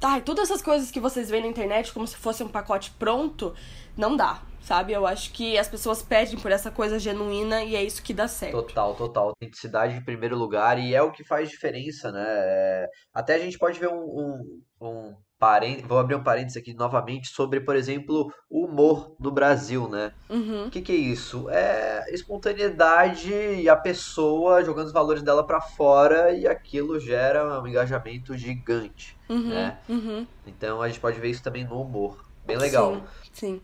Ai, 0.00 0.20
todas 0.20 0.50
essas 0.50 0.62
coisas 0.62 0.90
que 0.90 1.00
vocês 1.00 1.30
veem 1.30 1.42
na 1.42 1.48
internet 1.48 1.92
como 1.92 2.06
se 2.06 2.16
fosse 2.16 2.42
um 2.42 2.48
pacote 2.48 2.90
pronto, 2.98 3.54
não 3.96 4.16
dá, 4.16 4.40
sabe? 4.66 4.92
Eu 4.92 5.06
acho 5.06 5.32
que 5.32 5.56
as 5.56 5.68
pessoas 5.68 6.02
pedem 6.02 6.38
por 6.38 6.50
essa 6.50 6.70
coisa 6.70 6.98
genuína 6.98 7.62
e 7.62 7.76
é 7.76 7.82
isso 7.84 8.02
que 8.02 8.12
dá 8.12 8.26
certo. 8.26 8.62
Total, 8.62 8.94
total. 8.94 9.28
Autenticidade 9.28 9.94
em 9.96 10.04
primeiro 10.04 10.36
lugar 10.36 10.78
e 10.78 10.92
é 10.94 11.00
o 11.00 11.12
que 11.12 11.22
faz 11.24 11.48
diferença, 11.48 12.10
né? 12.10 12.24
É, 12.26 12.88
Até 13.14 13.34
a 13.36 13.38
gente 13.38 13.58
pode 13.58 13.78
ver 13.78 13.88
um, 13.88 14.00
um, 14.00 14.62
um 14.80 15.14
parênteses, 15.38 15.86
vou 15.86 15.98
abrir 15.98 16.16
um 16.16 16.22
parênteses 16.22 16.56
aqui 16.56 16.74
novamente 16.74 17.28
sobre, 17.28 17.60
por 17.60 17.76
exemplo, 17.76 18.32
o 18.50 18.64
humor 18.64 19.14
no 19.20 19.30
Brasil, 19.30 19.88
né? 19.88 20.12
Uhum. 20.28 20.66
O 20.66 20.70
que 20.70 20.82
que 20.82 20.92
é 20.92 20.96
isso? 20.96 21.48
É 21.48 22.04
espontaneidade 22.12 23.32
e 23.32 23.68
a 23.68 23.76
pessoa 23.76 24.64
jogando 24.64 24.86
os 24.86 24.92
valores 24.92 25.22
dela 25.22 25.46
pra 25.46 25.60
fora 25.60 26.32
e 26.32 26.46
aquilo 26.46 26.98
gera 26.98 27.60
um 27.60 27.66
engajamento 27.66 28.36
gigante, 28.36 29.16
Uhum, 29.28 29.48
né? 29.48 29.78
uhum. 29.88 30.26
Então 30.46 30.82
a 30.82 30.88
gente 30.88 30.98
pode 31.00 31.20
ver 31.20 31.28
isso 31.30 31.42
também 31.42 31.64
no 31.64 31.80
humor. 31.80 32.26
Bem 32.44 32.56
legal. 32.56 32.94
Sim, 32.94 33.02
sim. 33.32 33.62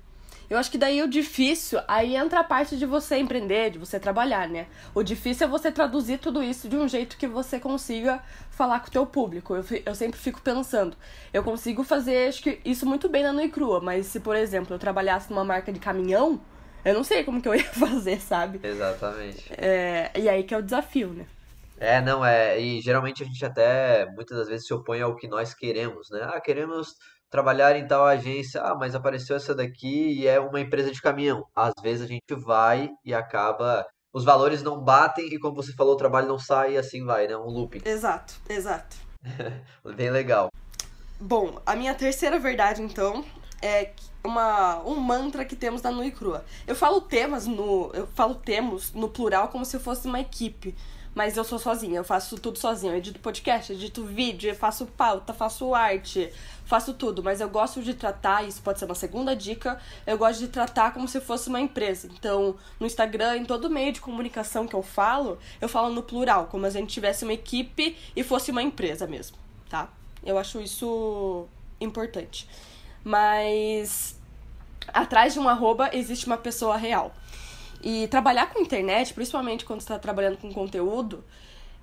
Eu 0.51 0.59
acho 0.59 0.71
que 0.71 0.79
daí 0.79 1.03
o 1.03 1.09
difícil, 1.09 1.81
aí 1.89 2.15
entra 2.15 2.41
a 2.41 2.45
parte 2.45 2.77
de 2.77 2.85
você 2.85 3.17
empreender, 3.17 3.71
de 3.71 3.79
você 3.79 3.99
trabalhar, 3.99 4.49
né? 4.49 4.67
O 4.95 5.03
difícil 5.03 5.47
é 5.47 5.51
você 5.51 5.73
traduzir 5.73 6.19
tudo 6.19 6.43
isso 6.43 6.69
de 6.69 6.77
um 6.77 6.87
jeito 6.87 7.17
que 7.17 7.27
você 7.27 7.59
consiga 7.59 8.23
falar 8.51 8.81
com 8.81 8.89
o 8.89 8.91
teu 8.91 9.07
público. 9.07 9.55
Eu, 9.55 9.65
eu 9.87 9.95
sempre 9.95 10.19
fico 10.21 10.41
pensando, 10.43 10.97
eu 11.33 11.43
consigo 11.43 11.83
fazer 11.83 12.29
acho 12.29 12.43
que 12.43 12.61
isso 12.65 12.87
muito 12.87 13.09
bem 13.09 13.23
na 13.23 13.33
Nui 13.33 13.49
Crua, 13.49 13.81
mas 13.81 14.07
se, 14.07 14.21
por 14.21 14.37
exemplo, 14.37 14.75
eu 14.75 14.79
trabalhasse 14.79 15.31
numa 15.31 15.45
marca 15.45 15.73
de 15.73 15.81
caminhão, 15.81 16.41
eu 16.85 16.95
não 16.95 17.05
sei 17.05 17.25
como 17.25 17.41
que 17.41 17.49
eu 17.49 17.55
ia 17.55 17.65
fazer, 17.73 18.21
sabe? 18.21 18.61
Exatamente. 18.63 19.53
É, 19.57 20.11
e 20.17 20.29
aí 20.29 20.45
que 20.45 20.55
é 20.55 20.59
o 20.59 20.63
desafio, 20.63 21.09
né? 21.09 21.27
É, 21.79 22.01
não, 22.01 22.25
é. 22.25 22.61
E 22.61 22.81
geralmente 22.81 23.23
a 23.23 23.27
gente 23.27 23.45
até 23.45 24.07
muitas 24.13 24.39
das 24.39 24.49
vezes 24.49 24.67
se 24.67 24.75
opõe 24.75 25.01
ao 25.01 25.17
que 25.17 25.27
nós 25.27 25.53
queremos, 25.53 26.09
né? 26.11 26.21
Ah, 26.33 26.41
queremos 26.41 26.95
trabalhar 27.33 27.75
em 27.75 27.87
tal 27.87 28.05
agência. 28.05 28.61
Ah, 28.61 28.77
mas 28.79 28.95
apareceu 28.95 29.35
essa 29.35 29.55
daqui 29.55 30.21
e 30.21 30.29
é 30.29 30.39
uma 30.39 30.61
empresa 30.61 30.93
de 30.93 31.01
caminhão. 31.01 31.43
Às 31.57 31.73
vezes 31.83 32.05
a 32.05 32.07
gente 32.07 32.35
vai 32.45 32.91
e 33.05 33.13
acaba. 33.15 33.85
Os 34.13 34.25
valores 34.25 34.63
não 34.63 34.79
batem 34.79 35.27
e, 35.33 35.39
como 35.39 35.57
você 35.57 35.73
falou, 35.73 35.95
o 35.95 35.97
trabalho 35.97 36.29
não 36.29 36.39
sai 36.39 36.75
e 36.75 36.79
assim 36.79 37.03
vai, 37.05 37.27
né? 37.27 37.35
Um 37.35 37.49
looping. 37.49 37.81
Exato, 37.89 38.35
exato. 38.49 38.97
Bem 39.97 40.11
legal. 40.11 40.51
Bom, 41.19 41.59
a 41.65 41.75
minha 41.75 41.95
terceira 41.95 42.39
verdade, 42.39 42.83
então, 42.83 43.25
é 43.63 43.93
uma, 44.23 44.83
um 44.85 44.97
mantra 44.97 45.45
que 45.45 45.57
temos 45.57 45.81
na 45.81 45.91
Nui 45.91 46.11
Crua. 46.11 46.45
Eu 46.67 46.75
falo 46.75 47.01
temas 47.01 47.47
no. 47.47 47.91
Eu 47.95 48.07
falo 48.09 48.35
temos 48.35 48.93
no 48.93 49.09
plural 49.09 49.49
como 49.49 49.65
se 49.65 49.79
fosse 49.79 50.07
uma 50.07 50.21
equipe. 50.21 50.75
Mas 51.15 51.37
eu 51.37 51.45
sou 51.45 51.59
sozinha, 51.59 51.99
eu 51.99 52.05
faço 52.05 52.39
tudo 52.39 52.59
sozinha. 52.59 52.93
Eu 52.93 52.97
edito 52.97 53.21
podcast, 53.21 53.73
edito 53.73 54.05
vídeo, 54.05 54.55
faço 54.55 54.87
pauta, 54.87 55.35
faço 55.35 55.75
arte, 55.75 56.33
faço 56.65 56.95
tudo. 56.95 57.23
Mas 57.23 57.41
eu 57.41 57.49
gosto 57.51 57.83
de 57.83 57.93
tratar, 57.93 58.49
isso 58.49 58.63
pode 58.63 58.79
ser 58.79 58.87
uma 58.87 58.95
segunda 58.95 59.37
dica, 59.37 59.79
eu 60.07 60.17
gosto 60.17 60.41
de 60.41 60.49
tratar 60.49 60.93
como 60.95 61.07
se 61.07 61.21
fosse 61.21 61.49
uma 61.49 61.61
empresa. 61.61 62.09
Então, 62.19 62.57
no 62.81 62.87
Instagram, 62.87 63.37
em 63.37 63.45
todo 63.45 63.69
meio 63.69 63.93
de 63.93 64.01
comunicação 64.01 64.67
que 64.67 64.75
eu 64.75 64.83
falo, 64.83 65.39
eu 65.61 65.69
falo 65.69 65.93
no 65.93 66.03
plural, 66.03 66.47
como 66.47 66.69
se 66.71 66.79
a 66.79 66.81
gente 66.81 66.93
tivesse 66.93 67.25
uma 67.25 67.35
equipe 67.35 67.97
e 68.17 68.23
fosse 68.23 68.51
uma 68.51 68.63
empresa 68.63 69.07
mesmo, 69.07 69.37
tá? 69.69 69.91
Eu 70.25 70.39
acho 70.39 70.61
isso 70.61 71.47
importante. 71.79 72.49
Mas 73.05 74.19
atrás 74.89 75.35
de 75.35 75.41
um 75.41 75.49
arroba 75.49 75.91
existe 75.93 76.27
uma 76.27 76.39
pessoa 76.39 76.77
real. 76.77 77.13
E 77.83 78.07
trabalhar 78.09 78.47
com 78.47 78.61
internet, 78.63 79.13
principalmente 79.13 79.65
quando 79.65 79.81
está 79.81 79.99
trabalhando 79.99 80.37
com 80.39 80.53
conteúdo, 80.53 81.25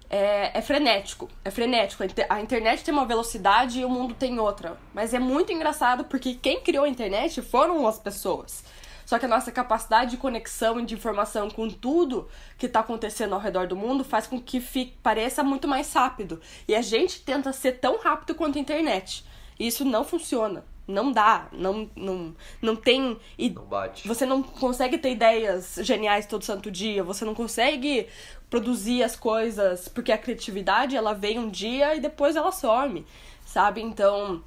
é, 0.10 0.58
é, 0.58 0.62
frenético. 0.62 1.30
É 1.44 1.52
frenético. 1.52 2.04
A 2.30 2.42
internet 2.42 2.84
tem 2.84 2.94
uma 2.94 3.06
velocidade 3.06 3.80
e 3.80 3.86
o 3.86 3.90
mundo 3.90 4.14
tem 4.14 4.40
outra. 4.40 4.78
Mas 4.94 5.14
é 5.14 5.20
muito 5.20 5.52
engraçado 5.52 6.06
porque 6.06 6.34
quem 6.34 6.62
criou 6.62 6.86
a 6.86 6.90
internet 6.90 7.42
foram 7.42 7.86
as 7.86 8.00
pessoas. 8.00 8.64
Só 9.06 9.18
que 9.18 9.26
a 9.26 9.30
nossa 9.30 9.52
capacidade 9.52 10.12
de 10.12 10.18
conexão 10.18 10.80
e 10.80 10.86
de 10.86 10.94
informação 10.94 11.50
com 11.50 11.68
tudo 11.68 12.30
que 12.58 12.68
está 12.68 12.82
acontecendo 12.82 13.34
ao 13.34 13.40
redor 13.40 13.66
do 13.66 13.76
mundo 13.76 14.04
faz 14.04 14.28
com 14.28 14.40
que 14.40 14.62
fique, 14.62 14.96
pareça 15.02 15.44
muito 15.44 15.68
mais 15.68 15.92
rápido. 15.92 16.40
E 16.68 16.76
a 16.76 16.82
gente 16.82 17.22
tenta 17.22 17.52
ser 17.52 17.80
tão 17.80 17.98
rápido 17.98 18.36
quanto 18.36 18.58
a 18.58 18.62
internet. 18.62 19.26
E 19.60 19.68
isso 19.68 19.84
não 19.84 20.04
funciona. 20.04 20.64
Não 20.90 21.12
dá, 21.12 21.48
não, 21.52 21.90
não, 21.96 22.36
não 22.62 22.76
tem. 22.76 23.18
Não 23.38 23.64
bate. 23.66 24.08
Você 24.08 24.26
não 24.26 24.42
consegue 24.42 24.98
ter 24.98 25.12
ideias 25.12 25.76
geniais 25.84 26.26
todo 26.26 26.44
santo 26.44 26.72
dia, 26.72 27.04
você 27.04 27.24
não 27.24 27.36
consegue 27.36 28.08
produzir 28.50 29.04
as 29.04 29.16
coisas, 29.16 29.88
porque 29.88 30.12
a 30.12 30.18
criatividade 30.18 30.96
ela 30.96 31.14
vem 31.14 31.38
um 31.38 31.50
dia 31.50 31.96
e 31.96 32.00
depois 32.00 32.36
ela 32.36 32.52
some, 32.52 33.06
sabe? 33.46 33.82
Então, 33.82 34.44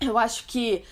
eu 0.00 0.18
acho 0.18 0.46
que 0.46 0.84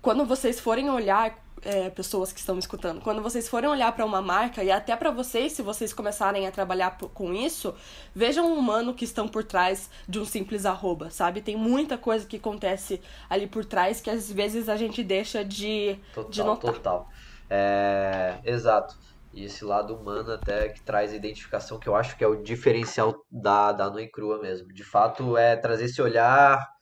quando 0.00 0.24
vocês 0.24 0.60
forem 0.60 0.88
olhar 0.88 1.36
é, 1.66 1.90
pessoas 1.90 2.32
que 2.32 2.38
estão 2.38 2.54
me 2.54 2.60
escutando, 2.60 3.00
quando 3.00 3.20
vocês 3.20 3.48
forem 3.48 3.68
olhar 3.68 3.90
para 3.92 4.04
uma 4.04 4.22
marca 4.22 4.62
e 4.62 4.70
até 4.70 4.94
para 4.94 5.10
vocês, 5.10 5.52
se 5.52 5.62
vocês 5.62 5.92
começarem 5.92 6.46
a 6.46 6.52
trabalhar 6.52 6.96
com 7.12 7.34
isso, 7.34 7.74
vejam 8.14 8.52
o 8.52 8.56
humano 8.56 8.94
que 8.94 9.04
estão 9.04 9.26
por 9.26 9.42
trás 9.42 9.90
de 10.08 10.20
um 10.20 10.24
simples 10.24 10.64
arroba, 10.64 11.10
sabe? 11.10 11.42
Tem 11.42 11.56
muita 11.56 11.98
coisa 11.98 12.24
que 12.24 12.36
acontece 12.36 13.02
ali 13.28 13.46
por 13.46 13.64
trás 13.64 14.00
que 14.00 14.08
às 14.08 14.30
vezes 14.30 14.68
a 14.68 14.76
gente 14.76 15.02
deixa 15.02 15.44
de, 15.44 15.98
total, 16.14 16.30
de 16.30 16.42
notar. 16.42 16.72
Total. 16.74 17.08
É, 17.50 18.38
exato. 18.44 18.96
E 19.32 19.44
esse 19.44 19.64
lado 19.64 19.94
humano 19.94 20.32
até 20.32 20.68
que 20.68 20.80
traz 20.80 21.12
identificação, 21.12 21.78
que 21.78 21.88
eu 21.88 21.96
acho 21.96 22.16
que 22.16 22.24
é 22.24 22.26
o 22.26 22.42
diferencial 22.42 23.14
da, 23.30 23.72
da 23.72 23.90
Nui 23.90 24.06
Crua 24.06 24.38
mesmo. 24.40 24.72
De 24.72 24.84
fato, 24.84 25.36
é 25.36 25.56
trazer 25.56 25.86
esse 25.86 26.00
olhar 26.00 26.75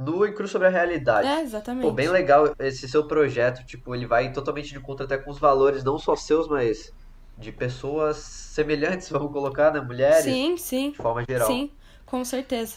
nua 0.00 0.28
e 0.28 0.32
cru 0.32 0.48
sobre 0.48 0.68
a 0.68 0.70
realidade. 0.70 1.28
É, 1.28 1.42
exatamente. 1.42 1.82
Pô, 1.82 1.92
bem 1.92 2.08
legal 2.08 2.54
esse 2.58 2.88
seu 2.88 3.06
projeto, 3.06 3.64
tipo, 3.66 3.94
ele 3.94 4.06
vai 4.06 4.32
totalmente 4.32 4.70
de 4.70 4.80
conta 4.80 5.04
até 5.04 5.18
com 5.18 5.30
os 5.30 5.38
valores, 5.38 5.84
não 5.84 5.98
só 5.98 6.16
seus, 6.16 6.48
mas 6.48 6.92
de 7.36 7.52
pessoas 7.52 8.16
semelhantes, 8.16 9.08
vamos 9.10 9.32
colocar, 9.32 9.72
né? 9.72 9.80
Mulheres. 9.80 10.24
Sim, 10.24 10.56
sim. 10.56 10.90
De 10.90 10.96
forma 10.96 11.24
geral. 11.28 11.46
Sim, 11.46 11.70
com 12.06 12.24
certeza. 12.24 12.76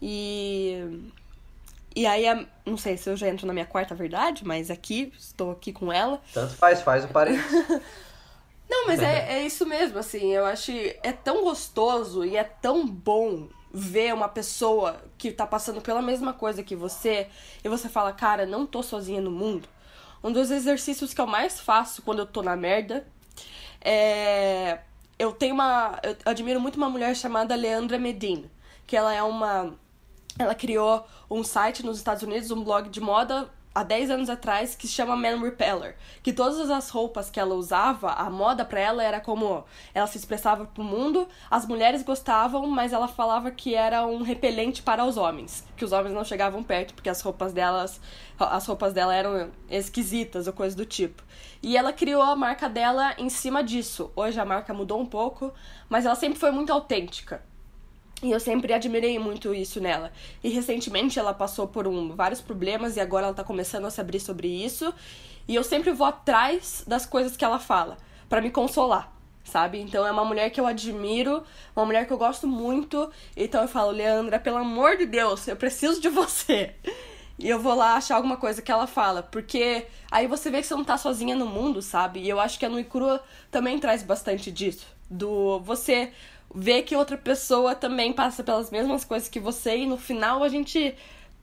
E. 0.00 1.02
E 1.96 2.06
aí, 2.06 2.24
não 2.66 2.76
sei 2.76 2.96
se 2.96 3.08
eu 3.08 3.16
já 3.16 3.28
entro 3.28 3.46
na 3.46 3.52
minha 3.52 3.66
quarta 3.66 3.94
verdade, 3.94 4.44
mas 4.44 4.68
aqui, 4.68 5.12
estou 5.16 5.52
aqui 5.52 5.72
com 5.72 5.92
ela. 5.92 6.20
Tanto 6.32 6.54
faz, 6.54 6.82
faz 6.82 7.04
o 7.04 7.08
parênteses. 7.08 7.68
não, 8.68 8.88
mas 8.88 9.00
é, 9.00 9.34
é 9.34 9.46
isso 9.46 9.64
mesmo, 9.64 9.98
assim, 9.98 10.32
eu 10.32 10.44
acho 10.44 10.72
é 10.72 11.12
tão 11.12 11.44
gostoso 11.44 12.24
e 12.24 12.36
é 12.36 12.42
tão 12.42 12.84
bom 12.84 13.48
ver 13.76 14.14
uma 14.14 14.28
pessoa 14.28 15.02
que 15.18 15.32
tá 15.32 15.44
passando 15.44 15.80
pela 15.80 16.00
mesma 16.00 16.32
coisa 16.32 16.62
que 16.62 16.76
você 16.76 17.26
e 17.64 17.68
você 17.68 17.88
fala, 17.88 18.12
cara, 18.12 18.46
não 18.46 18.64
tô 18.64 18.84
sozinha 18.84 19.20
no 19.20 19.32
mundo. 19.32 19.68
Um 20.22 20.32
dos 20.32 20.50
exercícios 20.52 21.12
que 21.12 21.20
eu 21.20 21.26
mais 21.26 21.60
faço 21.60 22.00
quando 22.00 22.20
eu 22.20 22.26
tô 22.26 22.40
na 22.40 22.56
merda 22.56 23.04
é. 23.80 24.78
Eu 25.18 25.32
tenho 25.32 25.54
uma. 25.54 26.00
Eu 26.02 26.16
admiro 26.24 26.60
muito 26.60 26.76
uma 26.76 26.88
mulher 26.88 27.14
chamada 27.14 27.54
Leandra 27.54 27.98
Medina, 27.98 28.50
que 28.86 28.96
ela 28.96 29.12
é 29.12 29.22
uma. 29.22 29.74
Ela 30.38 30.54
criou 30.54 31.06
um 31.30 31.44
site 31.44 31.84
nos 31.84 31.98
Estados 31.98 32.22
Unidos, 32.22 32.50
um 32.50 32.64
blog 32.64 32.88
de 32.88 33.00
moda 33.00 33.48
há 33.74 33.82
10 33.82 34.10
anos 34.10 34.30
atrás 34.30 34.76
que 34.76 34.86
se 34.86 34.92
chama 34.92 35.16
Man 35.16 35.40
Repeller, 35.40 35.96
que 36.22 36.32
todas 36.32 36.70
as 36.70 36.88
roupas 36.90 37.28
que 37.28 37.40
ela 37.40 37.54
usava, 37.54 38.12
a 38.12 38.30
moda 38.30 38.64
para 38.64 38.80
ela 38.80 39.02
era 39.02 39.20
como 39.20 39.64
ela 39.92 40.06
se 40.06 40.16
expressava 40.16 40.64
pro 40.64 40.84
mundo, 40.84 41.28
as 41.50 41.66
mulheres 41.66 42.02
gostavam, 42.02 42.66
mas 42.68 42.92
ela 42.92 43.08
falava 43.08 43.50
que 43.50 43.74
era 43.74 44.06
um 44.06 44.22
repelente 44.22 44.82
para 44.82 45.04
os 45.04 45.16
homens, 45.16 45.66
que 45.76 45.84
os 45.84 45.92
homens 45.92 46.14
não 46.14 46.24
chegavam 46.24 46.62
perto 46.62 46.94
porque 46.94 47.08
as 47.08 47.20
roupas 47.20 47.52
delas, 47.52 48.00
as 48.38 48.66
roupas 48.66 48.92
dela 48.92 49.14
eram 49.14 49.50
esquisitas 49.68 50.46
ou 50.46 50.52
coisa 50.52 50.76
do 50.76 50.86
tipo. 50.86 51.22
E 51.62 51.76
ela 51.76 51.92
criou 51.92 52.22
a 52.22 52.36
marca 52.36 52.68
dela 52.68 53.14
em 53.18 53.28
cima 53.28 53.64
disso. 53.64 54.12
Hoje 54.14 54.38
a 54.38 54.44
marca 54.44 54.74
mudou 54.74 55.00
um 55.00 55.06
pouco, 55.06 55.52
mas 55.88 56.04
ela 56.04 56.14
sempre 56.14 56.38
foi 56.38 56.50
muito 56.50 56.72
autêntica. 56.72 57.42
E 58.22 58.30
eu 58.30 58.40
sempre 58.40 58.72
admirei 58.72 59.18
muito 59.18 59.54
isso 59.54 59.80
nela. 59.80 60.12
E 60.42 60.48
recentemente 60.48 61.18
ela 61.18 61.34
passou 61.34 61.66
por 61.66 61.86
um, 61.86 62.14
vários 62.14 62.40
problemas 62.40 62.96
e 62.96 63.00
agora 63.00 63.26
ela 63.26 63.34
tá 63.34 63.44
começando 63.44 63.84
a 63.84 63.90
se 63.90 64.00
abrir 64.00 64.20
sobre 64.20 64.48
isso. 64.48 64.94
E 65.46 65.54
eu 65.54 65.64
sempre 65.64 65.92
vou 65.92 66.06
atrás 66.06 66.84
das 66.86 67.04
coisas 67.04 67.36
que 67.36 67.44
ela 67.44 67.58
fala, 67.58 67.98
para 68.28 68.40
me 68.40 68.50
consolar, 68.50 69.12
sabe? 69.44 69.78
Então 69.78 70.06
é 70.06 70.10
uma 70.10 70.24
mulher 70.24 70.48
que 70.50 70.58
eu 70.58 70.66
admiro, 70.66 71.42
uma 71.76 71.84
mulher 71.84 72.06
que 72.06 72.12
eu 72.12 72.18
gosto 72.18 72.46
muito. 72.46 73.10
Então 73.36 73.60
eu 73.60 73.68
falo, 73.68 73.90
Leandra, 73.90 74.38
pelo 74.38 74.56
amor 74.56 74.96
de 74.96 75.04
Deus, 75.04 75.46
eu 75.46 75.56
preciso 75.56 76.00
de 76.00 76.08
você. 76.08 76.74
E 77.38 77.48
eu 77.48 77.58
vou 77.58 77.74
lá 77.74 77.94
achar 77.94 78.16
alguma 78.16 78.36
coisa 78.36 78.62
que 78.62 78.70
ela 78.70 78.86
fala, 78.86 79.22
porque 79.22 79.86
aí 80.10 80.26
você 80.26 80.50
vê 80.50 80.60
que 80.60 80.66
você 80.66 80.74
não 80.74 80.84
tá 80.84 80.96
sozinha 80.96 81.34
no 81.34 81.46
mundo, 81.46 81.82
sabe? 81.82 82.20
E 82.20 82.28
eu 82.28 82.38
acho 82.38 82.58
que 82.58 82.64
a 82.64 82.68
Nui 82.68 82.84
Crua 82.84 83.22
também 83.50 83.78
traz 83.78 84.02
bastante 84.02 84.52
disso. 84.52 84.86
Do 85.10 85.58
você 85.60 86.12
ver 86.54 86.82
que 86.82 86.94
outra 86.94 87.18
pessoa 87.18 87.74
também 87.74 88.12
passa 88.12 88.44
pelas 88.44 88.70
mesmas 88.70 89.04
coisas 89.04 89.28
que 89.28 89.40
você 89.40 89.78
e 89.78 89.86
no 89.86 89.96
final 89.96 90.44
a 90.44 90.48
gente 90.48 90.94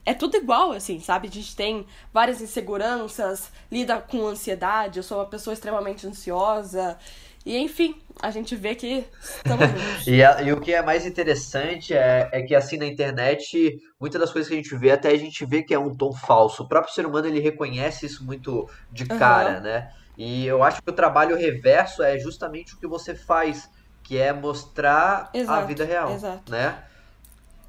é 0.06 0.14
tudo 0.14 0.38
igual, 0.38 0.72
assim, 0.72 1.00
sabe? 1.00 1.28
A 1.28 1.32
gente 1.32 1.56
tem 1.56 1.86
várias 2.14 2.42
inseguranças, 2.42 3.52
lida 3.72 4.00
com 4.00 4.26
ansiedade, 4.26 4.98
eu 4.98 5.04
sou 5.04 5.20
uma 5.20 5.26
pessoa 5.26 5.54
extremamente 5.54 6.08
ansiosa. 6.08 6.98
E 7.46 7.58
enfim, 7.58 7.96
a 8.22 8.32
gente 8.32 8.56
vê 8.56 8.76
que 8.76 9.06
estamos 9.20 9.68
juntos. 9.70 10.08
e, 10.08 10.24
a, 10.24 10.42
e, 10.42 10.54
o 10.54 10.60
que 10.60 10.74
é 10.74 10.82
mais 10.82 11.06
interessante 11.06 11.94
é, 11.94 12.30
é 12.32 12.42
que 12.42 12.54
assim 12.54 12.78
na 12.78 12.86
internet, 12.86 13.82
muitas 14.00 14.22
das 14.22 14.32
coisas 14.32 14.48
que 14.48 14.54
a 14.54 14.58
gente 14.58 14.76
vê, 14.76 14.92
até 14.92 15.10
a 15.10 15.18
gente 15.18 15.46
vê 15.46 15.64
que 15.64 15.74
é 15.74 15.80
um 15.80 15.96
tom 15.96 16.14
falso. 16.14 16.64
O 16.64 16.68
próprio 16.68 16.94
ser 16.94 17.06
humano 17.06 17.28
ele 17.28 17.40
reconhece 17.40 18.06
isso 18.06 18.24
muito 18.24 18.70
de 18.92 19.06
cara, 19.06 19.58
uhum. 19.58 19.62
né? 19.62 19.92
E 20.18 20.46
eu 20.46 20.62
acho 20.62 20.82
que 20.82 20.90
o 20.90 20.94
trabalho 20.94 21.36
reverso 21.36 22.04
é 22.04 22.20
justamente 22.20 22.76
o 22.76 22.78
que 22.78 22.86
você 22.86 23.16
faz 23.16 23.70
que 24.04 24.18
é 24.18 24.34
mostrar 24.34 25.30
exato, 25.34 25.64
a 25.64 25.66
vida 25.66 25.86
real, 25.86 26.14
exato. 26.14 26.52
né? 26.52 26.84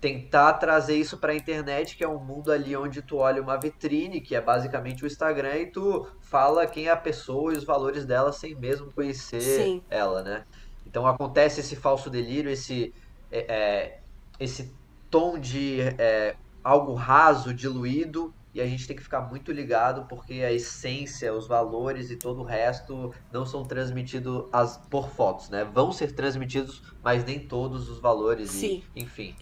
Tentar 0.03 0.55
trazer 0.55 0.97
isso 0.97 1.17
para 1.17 1.31
a 1.31 1.37
internet, 1.37 1.97
que 1.97 2.03
é 2.03 2.09
um 2.09 2.19
mundo 2.19 2.51
ali 2.51 2.77
onde 2.77 3.01
tu 3.01 3.19
olha 3.19 3.41
uma 3.41 3.57
vitrine, 3.57 4.21
que 4.21 4.35
é 4.35 4.41
basicamente 4.41 5.05
o 5.05 5.07
Instagram, 5.07 5.59
e 5.59 5.67
tu 5.67 6.09
fala 6.21 6.67
quem 6.67 6.89
é 6.89 6.91
a 6.91 6.97
pessoa 6.97 7.55
e 7.55 7.57
os 7.57 7.63
valores 7.63 8.05
dela 8.05 8.33
sem 8.33 8.53
mesmo 8.57 8.93
conhecer 8.93 9.41
Sim. 9.41 9.83
ela, 9.89 10.21
né? 10.21 10.45
Então 10.85 11.07
acontece 11.07 11.61
esse 11.61 11.77
falso 11.77 12.11
delírio, 12.11 12.51
esse, 12.51 12.93
é, 13.31 13.47
é 13.49 14.01
esse 14.41 14.75
tom 15.09 15.39
de 15.39 15.81
é, 15.97 16.35
algo 16.65 16.95
raso, 16.95 17.55
diluído, 17.55 18.35
e 18.55 18.61
a 18.61 18.67
gente 18.67 18.87
tem 18.87 18.97
que 18.97 19.03
ficar 19.03 19.21
muito 19.23 19.51
ligado 19.51 20.05
porque 20.09 20.43
a 20.43 20.53
essência, 20.53 21.33
os 21.33 21.47
valores 21.47 22.11
e 22.11 22.17
todo 22.17 22.41
o 22.41 22.45
resto 22.45 23.15
não 23.33 23.47
são 23.47 23.65
transmitidos 23.65 24.47
as, 24.53 24.77
por 24.77 25.09
fotos, 25.09 25.49
né? 25.49 25.65
Vão 25.65 25.93
ser 25.93 26.13
transmitidos, 26.13 26.83
mas 27.03 27.25
nem 27.25 27.39
todos 27.39 27.89
os 27.89 27.99
valores 27.99 28.51
Sim. 28.51 28.83
e, 28.95 29.03
enfim, 29.03 29.35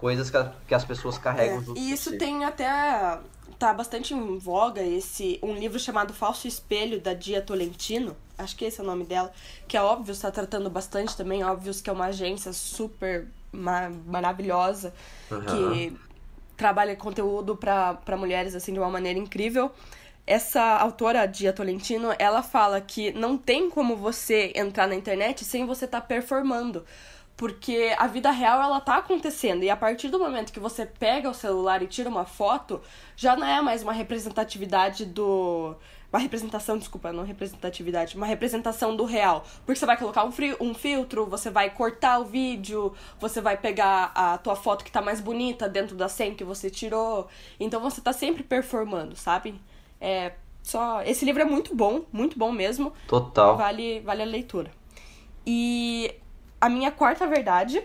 coisas 0.00 0.30
que, 0.30 0.36
a, 0.36 0.52
que 0.66 0.74
as 0.74 0.84
pessoas 0.84 1.18
carregam 1.18 1.62
É, 1.76 1.78
E 1.78 1.92
isso 1.92 2.16
tem 2.16 2.44
até. 2.44 2.66
tá 3.58 3.74
bastante 3.74 4.14
em 4.14 4.38
voga 4.38 4.82
esse 4.82 5.38
um 5.42 5.54
livro 5.54 5.78
chamado 5.78 6.14
Falso 6.14 6.48
Espelho, 6.48 7.00
da 7.00 7.12
Dia 7.12 7.42
Tolentino. 7.42 8.16
Acho 8.38 8.56
que 8.56 8.64
esse 8.64 8.80
é 8.80 8.82
o 8.82 8.86
nome 8.86 9.04
dela. 9.04 9.30
Que 9.68 9.76
é 9.76 9.82
óbvio, 9.82 10.12
está 10.12 10.30
tratando 10.30 10.70
bastante 10.70 11.14
também. 11.16 11.44
Óbvio 11.44 11.74
que 11.74 11.90
é 11.90 11.92
uma 11.92 12.06
agência 12.06 12.52
super 12.52 13.28
ma- 13.52 13.90
maravilhosa 14.06 14.94
Aham. 15.30 15.44
que 15.44 15.96
trabalha 16.56 16.96
conteúdo 16.96 17.54
para 17.56 18.16
mulheres 18.16 18.54
assim 18.54 18.72
de 18.72 18.78
uma 18.78 18.90
maneira 18.90 19.18
incrível. 19.18 19.70
Essa 20.26 20.62
autora, 20.76 21.26
Dia 21.26 21.52
Tolentino, 21.52 22.14
ela 22.18 22.42
fala 22.42 22.80
que 22.80 23.10
não 23.12 23.36
tem 23.36 23.68
como 23.68 23.96
você 23.96 24.52
entrar 24.54 24.86
na 24.86 24.94
internet 24.94 25.44
sem 25.44 25.66
você 25.66 25.86
estar 25.86 26.02
performando. 26.02 26.84
Porque 27.40 27.94
a 27.96 28.06
vida 28.06 28.30
real, 28.30 28.60
ela 28.60 28.82
tá 28.82 28.96
acontecendo. 28.98 29.62
E 29.62 29.70
a 29.70 29.74
partir 29.74 30.08
do 30.08 30.18
momento 30.18 30.52
que 30.52 30.60
você 30.60 30.84
pega 30.84 31.26
o 31.26 31.32
celular 31.32 31.82
e 31.82 31.86
tira 31.86 32.06
uma 32.06 32.26
foto, 32.26 32.82
já 33.16 33.34
não 33.34 33.46
é 33.46 33.62
mais 33.62 33.82
uma 33.82 33.94
representatividade 33.94 35.06
do... 35.06 35.74
Uma 36.12 36.18
representação, 36.18 36.76
desculpa, 36.76 37.14
não 37.14 37.24
representatividade. 37.24 38.14
Uma 38.14 38.26
representação 38.26 38.94
do 38.94 39.06
real. 39.06 39.42
Porque 39.64 39.78
você 39.78 39.86
vai 39.86 39.96
colocar 39.96 40.22
um, 40.22 40.30
fri- 40.30 40.54
um 40.60 40.74
filtro, 40.74 41.24
você 41.24 41.48
vai 41.48 41.70
cortar 41.70 42.18
o 42.18 42.26
vídeo, 42.26 42.92
você 43.18 43.40
vai 43.40 43.56
pegar 43.56 44.12
a 44.14 44.36
tua 44.36 44.54
foto 44.54 44.84
que 44.84 44.92
tá 44.92 45.00
mais 45.00 45.18
bonita 45.18 45.66
dentro 45.66 45.96
da 45.96 46.10
100 46.10 46.34
que 46.34 46.44
você 46.44 46.68
tirou. 46.68 47.26
Então 47.58 47.80
você 47.80 48.02
tá 48.02 48.12
sempre 48.12 48.42
performando, 48.42 49.16
sabe? 49.16 49.58
É... 49.98 50.32
Só... 50.62 51.00
Esse 51.04 51.24
livro 51.24 51.40
é 51.40 51.46
muito 51.46 51.74
bom, 51.74 52.02
muito 52.12 52.38
bom 52.38 52.52
mesmo. 52.52 52.92
Total. 53.08 53.56
Vale, 53.56 54.00
vale 54.00 54.20
a 54.20 54.26
leitura. 54.26 54.70
E 55.46 56.14
a 56.60 56.68
minha 56.68 56.90
quarta 56.90 57.26
verdade 57.26 57.82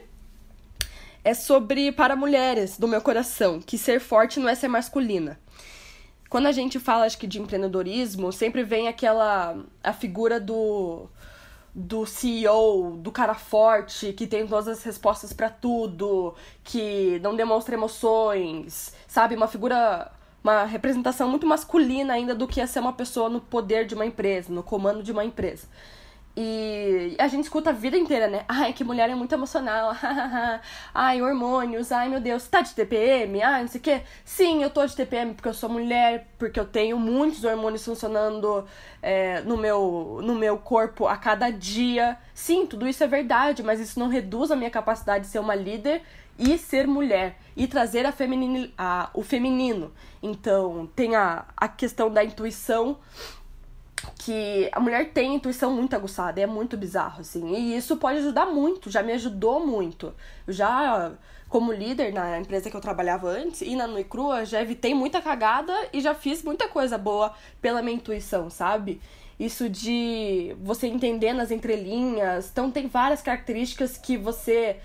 é 1.24 1.34
sobre 1.34 1.92
para 1.92 2.16
mulheres 2.16 2.78
do 2.78 2.88
meu 2.88 3.02
coração, 3.02 3.60
que 3.60 3.78
ser 3.78 4.00
forte 4.00 4.40
não 4.40 4.50
é 4.50 4.56
ser 4.56 4.68
masculina. 4.68 5.40
Quando 6.30 6.48
a 6.48 6.52
gente 6.52 6.80
fala, 6.80 7.06
acho 7.06 7.18
que 7.18 7.28
de 7.28 7.42
empreendedorismo, 7.42 8.32
sempre 8.32 8.64
vem 8.64 8.88
aquela 8.88 9.58
a 9.84 9.94
figura 9.94 10.40
do 10.40 11.08
do 11.78 12.06
CEO, 12.06 12.96
do 12.98 13.12
cara 13.12 13.34
forte, 13.34 14.14
que 14.14 14.26
tem 14.26 14.48
todas 14.48 14.68
as 14.70 14.84
respostas 14.84 15.34
pra 15.34 15.50
tudo, 15.50 16.34
que 16.64 17.20
não 17.22 17.36
demonstra 17.36 17.76
emoções, 17.76 18.96
sabe? 19.06 19.36
Uma 19.36 19.48
figura, 19.48 20.10
uma 20.42 20.64
representação 20.64 21.28
muito 21.28 21.46
masculina 21.46 22.14
ainda 22.14 22.34
do 22.34 22.48
que 22.48 22.62
é 22.62 22.66
ser 22.66 22.80
uma 22.80 22.94
pessoa 22.94 23.28
no 23.28 23.42
poder 23.42 23.86
de 23.86 23.94
uma 23.94 24.06
empresa, 24.06 24.54
no 24.54 24.64
comando 24.64 25.04
de 25.04 25.12
uma 25.12 25.26
empresa. 25.26 25.68
E 26.38 27.16
a 27.18 27.30
gente 27.30 27.46
escuta 27.46 27.70
a 27.70 27.74
vida 27.74 27.98
inteira, 27.98 28.28
né? 28.28 28.44
Ai, 28.50 28.74
que 28.74 28.84
mulher 28.84 29.10
é 29.10 29.16
muito 29.16 29.32
emocional. 29.34 29.96
ai, 30.94 31.22
hormônios. 31.22 31.94
Ai, 31.94 32.10
meu 32.10 32.20
Deus, 32.20 32.46
tá 32.48 32.62
de 32.62 32.76
TPM? 32.76 33.42
Ai, 33.42 33.62
não 33.62 33.70
sei 33.70 33.80
o 33.80 33.84
quê. 33.84 34.02
Sim, 34.26 34.62
eu 34.62 34.70
tô 34.70 34.86
de 34.86 34.94
TPM 34.94 35.34
porque 35.34 35.48
eu 35.48 35.54
sou 35.54 35.70
mulher, 35.70 36.28
porque 36.38 36.60
eu 36.60 36.66
tenho 36.66 37.00
muitos 37.00 37.44
hormônios 37.46 37.86
funcionando 37.86 38.66
é, 39.02 39.40
no, 39.42 39.56
meu, 39.56 40.20
no 40.22 40.36
meu 40.36 40.58
corpo 40.58 41.08
a 41.08 41.16
cada 41.16 41.50
dia. 41.50 42.18
Sim, 42.34 42.66
tudo 42.66 42.86
isso 42.86 43.02
é 43.02 43.08
verdade, 43.08 43.64
mas 43.64 43.80
isso 43.80 43.98
não 43.98 44.10
reduz 44.10 44.52
a 44.52 44.58
minha 44.58 44.70
capacidade 44.70 45.26
de 45.26 45.32
ser 45.32 45.40
uma 45.40 45.56
líder 45.56 46.02
e 46.38 46.58
ser 46.58 46.86
mulher 46.86 47.38
e 47.56 47.66
trazer 47.66 48.06
a 48.06 48.12
feminini, 48.12 48.74
a, 48.78 49.10
o 49.14 49.24
feminino. 49.24 49.94
Então, 50.22 50.90
tem 50.94 51.16
a, 51.16 51.46
a 51.56 51.70
questão 51.70 52.10
da 52.12 52.26
intuição 52.26 52.98
que 54.18 54.70
a 54.72 54.80
mulher 54.80 55.12
tem 55.12 55.36
intuição 55.36 55.72
muito 55.72 55.96
aguçada, 55.96 56.40
é 56.42 56.46
muito 56.46 56.78
bizarro, 56.78 57.22
assim. 57.22 57.56
E 57.56 57.76
isso 57.78 57.98
pode 57.98 58.20
ajudar 58.20 58.46
muito, 58.46 58.90
já 58.90 59.02
me 59.02 59.14
ajudou 59.14 59.66
muito. 59.66 60.14
Eu 60.48 60.54
já, 60.54 61.12
como 61.50 61.72
líder 61.72 62.14
na 62.14 62.40
empresa 62.40 62.70
que 62.70 62.76
eu 62.76 62.82
trabalhava 62.82 63.28
antes, 63.30 63.62
e 63.62 63.76
na 63.76 63.88
Nui 63.88 64.04
Crua, 64.04 64.46
já 64.46 64.62
evitei 64.62 64.94
muita 64.94 65.22
cagada 65.22 65.74
e 65.92 66.02
já 66.02 66.14
fiz 66.14 66.44
muita 66.44 66.68
coisa 66.68 66.98
boa 66.98 67.34
pela 67.62 67.82
minha 67.82 67.96
intuição, 67.96 68.50
sabe? 68.50 69.02
Isso 69.40 69.70
de 69.70 70.56
você 70.62 70.88
entender 70.88 71.34
nas 71.34 71.52
entrelinhas. 71.52 72.50
Então, 72.52 72.72
tem 72.72 72.88
várias 72.88 73.22
características 73.22 73.98
que 73.98 74.18
você, 74.18 74.78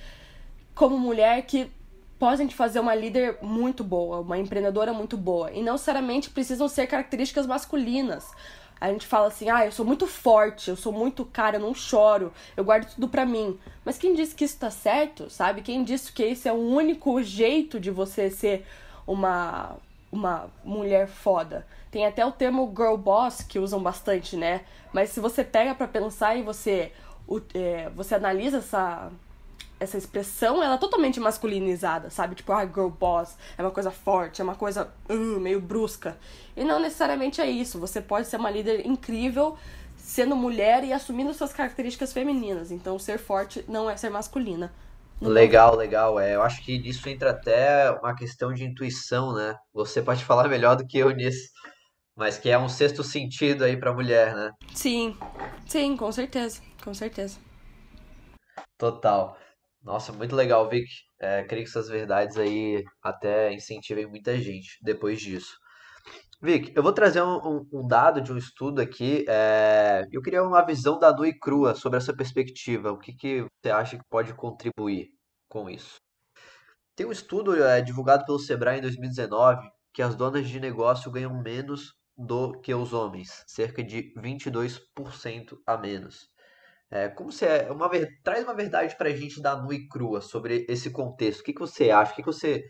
como 0.74 0.98
mulher, 0.98 1.42
que 1.42 1.70
podem 2.18 2.46
te 2.46 2.54
fazer 2.54 2.80
uma 2.80 2.94
líder 2.94 3.38
muito 3.40 3.83
boa, 3.83 4.20
uma 4.20 4.37
empreendedora 4.37 4.92
muito 4.92 5.16
boa. 5.16 5.50
E 5.52 5.62
não 5.62 5.72
necessariamente 5.72 6.28
precisam 6.28 6.68
ser 6.68 6.87
características 6.87 7.46
masculinas. 7.46 8.30
A 8.80 8.88
gente 8.88 9.06
fala 9.06 9.26
assim, 9.26 9.50
ah, 9.50 9.66
eu 9.66 9.72
sou 9.72 9.84
muito 9.84 10.06
forte, 10.06 10.70
eu 10.70 10.76
sou 10.76 10.90
muito 10.90 11.24
cara, 11.24 11.56
eu 11.56 11.60
não 11.60 11.74
choro, 11.74 12.32
eu 12.56 12.64
guardo 12.64 12.90
tudo 12.94 13.08
pra 13.08 13.26
mim. 13.26 13.58
Mas 13.84 13.98
quem 13.98 14.14
disse 14.14 14.34
que 14.34 14.44
isso 14.44 14.58
tá 14.58 14.70
certo, 14.70 15.28
sabe? 15.28 15.60
Quem 15.60 15.84
disse 15.84 16.10
que 16.10 16.22
esse 16.22 16.48
é 16.48 16.52
o 16.52 16.56
único 16.56 17.22
jeito 17.22 17.78
de 17.78 17.90
você 17.90 18.30
ser 18.30 18.66
uma, 19.06 19.76
uma 20.10 20.48
mulher 20.64 21.08
foda? 21.08 21.66
Tem 21.90 22.06
até 22.06 22.24
o 22.24 22.32
termo 22.32 22.72
girl 22.74 22.96
boss 22.96 23.42
que 23.42 23.58
usam 23.58 23.82
bastante, 23.82 24.34
né? 24.34 24.62
Mas 24.92 25.10
se 25.10 25.20
você 25.20 25.44
pega 25.44 25.74
pra 25.74 25.86
pensar 25.86 26.36
e 26.36 26.42
você, 26.42 26.92
é, 27.52 27.90
você 27.90 28.14
analisa 28.14 28.58
essa, 28.58 29.10
essa 29.80 29.96
expressão, 29.96 30.62
ela 30.62 30.74
é 30.74 30.78
totalmente 30.78 31.18
masculinizada, 31.18 32.10
sabe? 32.10 32.34
Tipo, 32.34 32.52
ah, 32.52 32.66
girl 32.66 32.88
boss, 32.88 33.36
é 33.56 33.62
uma 33.62 33.70
coisa 33.70 33.90
forte, 33.90 34.42
é 34.42 34.44
uma 34.44 34.54
coisa 34.54 34.92
uh, 35.08 35.40
meio 35.40 35.60
brusca. 35.60 36.18
E 36.54 36.62
não 36.62 36.78
necessariamente 36.78 37.40
é 37.40 37.50
isso. 37.50 37.80
Você 37.80 38.00
pode 38.00 38.28
ser 38.28 38.36
uma 38.36 38.50
líder 38.50 38.86
incrível 38.86 39.56
sendo 39.96 40.36
mulher 40.36 40.84
e 40.84 40.92
assumindo 40.92 41.32
suas 41.32 41.52
características 41.52 42.12
femininas. 42.12 42.70
Então, 42.70 42.98
ser 42.98 43.18
forte 43.18 43.64
não 43.66 43.88
é 43.88 43.96
ser 43.96 44.10
masculina. 44.10 44.70
Legal, 45.20 45.74
legal. 45.76 46.20
É, 46.20 46.34
eu 46.34 46.42
acho 46.42 46.62
que 46.62 46.78
nisso 46.78 47.08
entra 47.08 47.30
até 47.30 47.90
uma 47.90 48.14
questão 48.14 48.52
de 48.52 48.64
intuição, 48.64 49.34
né? 49.34 49.56
Você 49.72 50.02
pode 50.02 50.24
falar 50.24 50.48
melhor 50.48 50.76
do 50.76 50.86
que 50.86 50.98
eu 50.98 51.10
nisso, 51.10 51.50
mas 52.16 52.38
que 52.38 52.50
é 52.50 52.58
um 52.58 52.68
sexto 52.68 53.02
sentido 53.02 53.64
aí 53.64 53.76
pra 53.76 53.94
mulher, 53.94 54.34
né? 54.34 54.52
Sim, 54.74 55.16
sim, 55.66 55.96
com 55.96 56.10
certeza, 56.12 56.60
com 56.82 56.92
certeza. 56.92 57.38
Total. 58.78 59.36
Nossa, 59.82 60.12
muito 60.12 60.36
legal, 60.36 60.68
Vic. 60.68 60.86
É, 61.18 61.44
creio 61.44 61.64
que 61.64 61.70
essas 61.70 61.88
verdades 61.88 62.36
aí 62.36 62.84
até 63.02 63.52
incentivem 63.52 64.06
muita 64.06 64.38
gente 64.38 64.78
depois 64.82 65.20
disso. 65.20 65.56
Vic, 66.42 66.72
eu 66.76 66.82
vou 66.82 66.92
trazer 66.92 67.22
um, 67.22 67.66
um- 67.72 67.86
dado 67.88 68.20
de 68.22 68.32
um 68.32 68.38
estudo 68.38 68.80
aqui. 68.82 69.24
é, 69.28 70.04
eu 70.12 70.22
queria 70.22 70.42
uma 70.44 70.62
visão 70.66 70.98
da 70.98 71.12
Nui 71.12 71.34
Crua 71.38 71.74
sobre 71.74 71.98
essa 71.98 72.14
perspectiva. 72.16 72.92
O 72.92 72.98
que 72.98 73.14
que 73.14 73.42
você 73.62 73.70
acha 73.70 73.98
que 73.98 74.04
pode 74.10 74.34
contribuir 74.34 75.10
com 75.48 75.70
isso? 75.70 76.00
Tem 76.96 77.06
um 77.06 77.12
estudo 77.12 77.62
é, 77.62 77.80
divulgado 77.80 78.24
pelo 78.24 78.38
Sebrae 78.38 78.78
em 78.78 78.82
2019 78.82 79.68
que 79.92 80.02
as 80.02 80.14
donas 80.14 80.48
de 80.48 80.60
negócio 80.60 81.10
ganham 81.10 81.42
menos 81.42 81.94
do 82.16 82.60
que 82.60 82.72
os 82.74 82.92
homens, 82.92 83.42
cerca 83.46 83.82
de 83.82 84.12
22% 84.16 85.60
a 85.66 85.76
menos. 85.76 86.28
É, 86.90 87.09
como 87.09 87.31
você 87.31 87.46
é 87.46 87.70
uma 87.70 87.88
traz 88.24 88.44
uma 88.44 88.55
verdade 88.55 88.96
pra 88.96 89.11
gente 89.11 89.40
da 89.40 89.57
nua 89.57 89.74
e 89.74 89.88
crua 89.88 90.20
sobre 90.20 90.66
esse 90.68 90.90
contexto. 90.90 91.40
O 91.40 91.44
que 91.44 91.53
que 91.53 91.61
você 91.61 91.90
acha? 91.90 92.12
O 92.12 92.16
que 92.16 92.22
que 92.22 92.26
você 92.26 92.64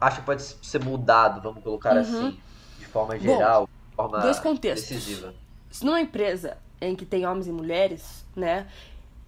acha 0.00 0.20
que 0.20 0.26
pode 0.26 0.42
ser 0.42 0.82
mudado, 0.82 1.42
vamos 1.42 1.62
colocar 1.62 1.92
Uhum. 1.92 2.00
assim, 2.00 2.40
de 2.78 2.86
forma 2.86 3.18
geral, 3.18 3.68
de 3.90 3.96
forma 3.96 4.20
dois 4.22 4.38
contextos. 4.40 4.90
decisiva? 4.90 5.34
Se 5.70 5.84
numa 5.84 6.00
empresa 6.00 6.58
em 6.80 6.94
que 6.96 7.04
tem 7.04 7.26
homens 7.26 7.46
e 7.46 7.52
mulheres, 7.52 8.24
né? 8.34 8.66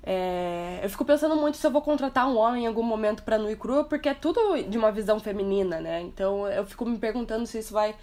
é, 0.03 0.81
eu 0.83 0.88
fico 0.88 1.05
pensando 1.05 1.37
muito 1.37 1.59
se 1.59 1.66
eu 1.66 1.71
vou 1.71 1.83
contratar 1.83 2.27
um 2.29 2.37
homem 2.38 2.64
em 2.64 2.66
algum 2.66 2.83
momento 2.83 3.23
pra 3.23 3.37
nu 3.37 3.51
e 3.51 3.57
crua, 3.57 3.85
porque 3.85 4.09
é 4.09 4.14
tudo 4.14 4.62
de 4.62 4.79
uma 4.79 4.90
visão 4.90 5.21
feminina, 5.21 5.81
né? 5.81 6.01
Então 6.01 6.49
eu 6.49 6.64
fico 6.64 6.87
me 6.87 6.99
perguntando 6.99 7.47
se 7.47 7.59
isso 7.59 7.73
vai. 7.75 7.94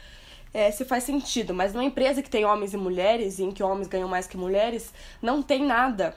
É, 0.54 0.72
se 0.72 0.86
faz 0.86 1.04
sentido. 1.04 1.54
Mas 1.54 1.74
numa 1.74 1.84
empresa 1.84 2.22
que 2.22 2.30
tem 2.30 2.46
homens 2.46 2.74
e 2.74 2.78
mulheres, 2.78 3.40
e 3.40 3.44
em 3.44 3.52
que 3.52 3.64
homens 3.64 3.88
ganham 3.88 4.08
mais 4.08 4.28
que 4.28 4.38
mulheres, 4.38 4.94
não 5.22 5.42
tem 5.42 5.64
nada 5.64 6.16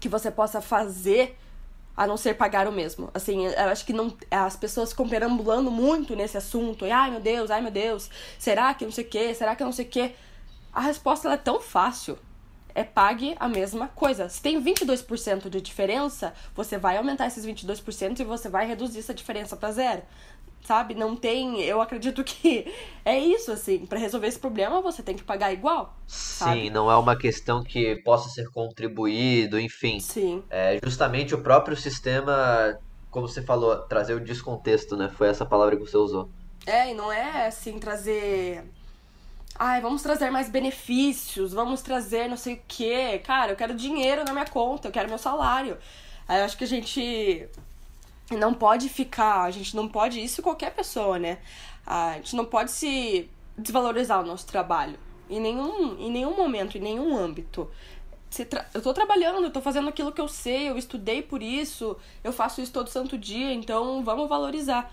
que 0.00 0.08
você 0.08 0.30
possa 0.30 0.60
fazer 0.60 1.36
a 1.96 2.06
não 2.06 2.16
ser 2.16 2.34
pagar 2.34 2.66
o 2.66 2.72
mesmo. 2.72 3.08
Assim, 3.14 3.46
eu 3.46 3.68
acho 3.68 3.84
que 3.86 3.92
não, 3.92 4.16
as 4.30 4.56
pessoas 4.56 4.90
ficam 4.90 5.08
perambulando 5.08 5.70
muito 5.70 6.16
nesse 6.16 6.36
assunto. 6.36 6.84
E, 6.84 6.90
ai 6.90 7.10
meu 7.10 7.20
Deus, 7.20 7.50
ai 7.50 7.60
meu 7.60 7.70
Deus, 7.70 8.10
será 8.38 8.74
que 8.74 8.84
não 8.84 8.92
sei 8.92 9.04
o 9.04 9.08
quê? 9.08 9.34
Será 9.34 9.54
que 9.54 9.64
não 9.64 9.72
sei 9.72 9.84
o 9.84 9.88
quê? 9.88 10.14
A 10.72 10.80
resposta 10.80 11.32
é 11.32 11.36
tão 11.36 11.60
fácil. 11.60 12.18
É 12.74 12.82
pague 12.82 13.36
a 13.38 13.48
mesma 13.48 13.86
coisa. 13.86 14.28
Se 14.28 14.42
tem 14.42 14.60
22% 14.60 15.48
de 15.48 15.60
diferença, 15.60 16.34
você 16.56 16.76
vai 16.76 16.96
aumentar 16.96 17.28
esses 17.28 17.46
22% 17.46 18.18
e 18.18 18.24
você 18.24 18.48
vai 18.48 18.66
reduzir 18.66 18.98
essa 18.98 19.14
diferença 19.14 19.56
para 19.56 19.70
zero. 19.70 20.02
Sabe? 20.64 20.94
Não 20.94 21.14
tem. 21.14 21.60
Eu 21.60 21.80
acredito 21.80 22.24
que 22.24 22.72
é 23.04 23.18
isso, 23.18 23.52
assim. 23.52 23.84
Para 23.84 23.98
resolver 23.98 24.26
esse 24.26 24.38
problema, 24.38 24.80
você 24.80 25.02
tem 25.02 25.14
que 25.14 25.22
pagar 25.22 25.52
igual. 25.52 25.94
Sim, 26.06 26.44
Sabe? 26.44 26.70
não 26.70 26.90
é 26.90 26.96
uma 26.96 27.16
questão 27.16 27.62
que 27.62 27.96
possa 27.96 28.30
ser 28.30 28.48
contribuído, 28.50 29.60
enfim. 29.60 30.00
Sim. 30.00 30.42
É 30.48 30.78
justamente 30.82 31.34
o 31.34 31.42
próprio 31.42 31.76
sistema, 31.76 32.78
como 33.10 33.28
você 33.28 33.42
falou, 33.42 33.76
trazer 33.82 34.14
o 34.14 34.20
descontexto, 34.20 34.96
né? 34.96 35.10
Foi 35.14 35.28
essa 35.28 35.44
palavra 35.44 35.76
que 35.76 35.82
você 35.82 35.98
usou. 35.98 36.30
É, 36.66 36.90
e 36.90 36.94
não 36.94 37.12
é 37.12 37.46
assim 37.46 37.78
trazer. 37.78 38.64
Ai, 39.56 39.82
vamos 39.82 40.02
trazer 40.02 40.30
mais 40.30 40.48
benefícios, 40.48 41.52
vamos 41.52 41.82
trazer 41.82 42.26
não 42.26 42.38
sei 42.38 42.54
o 42.54 42.60
quê. 42.66 43.20
Cara, 43.22 43.52
eu 43.52 43.56
quero 43.56 43.74
dinheiro 43.74 44.24
na 44.24 44.32
minha 44.32 44.46
conta, 44.46 44.88
eu 44.88 44.92
quero 44.92 45.08
meu 45.10 45.18
salário. 45.18 45.76
Aí 46.26 46.40
eu 46.40 46.44
acho 46.46 46.56
que 46.56 46.64
a 46.64 46.66
gente 46.66 47.46
não 48.30 48.54
pode 48.54 48.88
ficar, 48.88 49.42
a 49.42 49.50
gente 49.50 49.76
não 49.76 49.88
pode, 49.88 50.22
isso 50.22 50.42
qualquer 50.42 50.74
pessoa, 50.74 51.18
né? 51.18 51.38
A 51.86 52.14
gente 52.14 52.34
não 52.36 52.44
pode 52.44 52.70
se 52.70 53.28
desvalorizar 53.56 54.20
o 54.20 54.26
nosso 54.26 54.46
trabalho. 54.46 54.98
Em 55.28 55.40
nenhum, 55.40 55.98
em 55.98 56.10
nenhum 56.10 56.36
momento, 56.36 56.76
em 56.78 56.80
nenhum 56.80 57.16
âmbito. 57.16 57.70
Eu 58.72 58.82
tô 58.82 58.92
trabalhando, 58.92 59.44
eu 59.44 59.50
tô 59.50 59.60
fazendo 59.60 59.88
aquilo 59.88 60.10
que 60.10 60.20
eu 60.20 60.26
sei, 60.26 60.68
eu 60.68 60.76
estudei 60.76 61.22
por 61.22 61.42
isso, 61.42 61.96
eu 62.22 62.32
faço 62.32 62.60
isso 62.60 62.72
todo 62.72 62.90
santo 62.90 63.16
dia, 63.16 63.52
então 63.52 64.02
vamos 64.02 64.28
valorizar. 64.28 64.92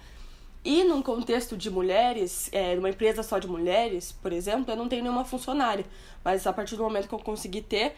E 0.63 0.83
num 0.83 1.01
contexto 1.01 1.57
de 1.57 1.71
mulheres, 1.71 2.47
é, 2.51 2.75
numa 2.75 2.89
empresa 2.89 3.23
só 3.23 3.39
de 3.39 3.47
mulheres, 3.47 4.11
por 4.11 4.31
exemplo, 4.31 4.71
eu 4.71 4.77
não 4.77 4.87
tenho 4.87 5.01
nenhuma 5.01 5.25
funcionária. 5.25 5.85
Mas 6.23 6.45
a 6.45 6.53
partir 6.53 6.75
do 6.75 6.83
momento 6.83 7.07
que 7.07 7.15
eu 7.15 7.19
consegui 7.19 7.63
ter, 7.63 7.95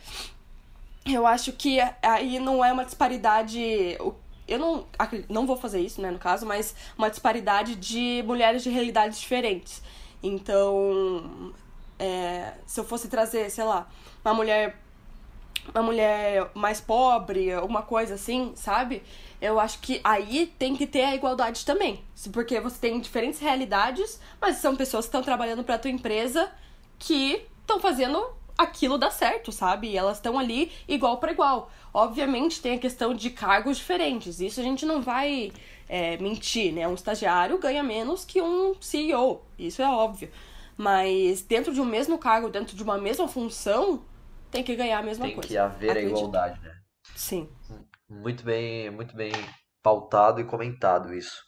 eu 1.06 1.28
acho 1.28 1.52
que 1.52 1.78
aí 2.02 2.40
não 2.40 2.64
é 2.64 2.72
uma 2.72 2.86
disparidade. 2.86 3.98
Eu 4.48 4.60
não, 4.60 4.86
não 5.30 5.48
vou 5.48 5.56
fazer 5.56 5.80
isso, 5.80 6.02
né, 6.02 6.12
no 6.12 6.20
caso, 6.20 6.46
mas 6.46 6.76
uma 6.98 7.10
disparidade 7.10 7.76
de 7.76 8.24
mulheres 8.26 8.64
de 8.64 8.70
realidades 8.70 9.20
diferentes. 9.20 9.82
Então, 10.22 11.54
é, 11.98 12.54
se 12.66 12.80
eu 12.80 12.84
fosse 12.84 13.08
trazer, 13.08 13.50
sei 13.50 13.64
lá, 13.64 13.88
uma 14.24 14.34
mulher 14.34 14.84
uma 15.72 15.84
mulher 15.84 16.50
mais 16.54 16.82
pobre, 16.82 17.54
alguma 17.54 17.82
coisa 17.84 18.16
assim, 18.16 18.52
sabe? 18.56 19.02
Eu 19.42 19.60
acho 19.60 19.80
que 19.80 20.02
aí 20.04 20.54
tem 20.60 20.76
que 20.76 20.86
ter 20.86 21.04
a 21.04 21.16
igualdade 21.16 21.66
também. 21.66 22.04
Porque 22.32 22.60
você 22.60 22.78
tem 22.80 23.00
diferentes 23.00 23.40
realidades, 23.40 24.20
mas 24.42 24.58
são 24.58 24.76
pessoas 24.76 25.06
que 25.06 25.10
estão 25.10 25.24
trabalhando 25.24 25.64
para 25.64 25.78
tua 25.78 25.92
empresa 25.92 26.52
que 27.00 27.46
estão 27.62 27.80
fazendo 27.80 28.22
aquilo 28.64 28.98
dar 28.98 29.12
certo, 29.12 29.52
sabe? 29.52 29.90
E 29.90 29.98
elas 29.98 30.18
estão 30.18 30.38
ali 30.38 30.72
igual 30.88 31.18
para 31.18 31.32
igual. 31.32 31.72
Obviamente 31.94 32.62
tem 32.62 32.76
a 32.76 32.80
questão 32.80 33.14
de 33.14 33.30
cargos 33.30 33.78
diferentes. 33.78 34.40
Isso 34.40 34.60
a 34.60 34.64
gente 34.64 34.86
não 34.86 35.02
vai 35.02 35.52
é, 35.88 36.18
mentir, 36.18 36.74
né? 36.74 36.88
Um 36.88 36.96
estagiário 36.96 37.60
ganha 37.60 37.84
menos 37.84 38.26
que 38.26 38.42
um 38.42 38.74
CEO. 38.82 39.46
Isso 39.58 39.82
é 39.82 39.88
óbvio. 39.88 40.32
Mas 40.76 41.42
dentro 41.44 41.74
de 41.74 41.80
um 41.80 41.86
mesmo 41.86 42.18
cargo, 42.18 42.50
dentro 42.50 42.76
de 42.76 42.82
uma 42.82 42.98
mesma 42.98 43.28
função, 43.28 44.04
tem 44.50 44.64
que 44.64 44.76
ganhar 44.76 45.00
a 45.00 45.04
mesma 45.04 45.26
tem 45.26 45.36
coisa. 45.36 45.48
Tem 45.48 45.58
que 45.58 45.58
haver 45.58 45.92
acredito. 45.92 46.16
a 46.16 46.18
igualdade, 46.18 46.62
né? 46.62 46.74
Sim. 47.16 47.50
Muito 48.10 48.44
bem, 48.44 48.90
muito 48.90 49.16
bem 49.16 49.32
pautado 49.82 50.40
e 50.40 50.46
comentado 50.46 51.14
isso. 51.14 51.42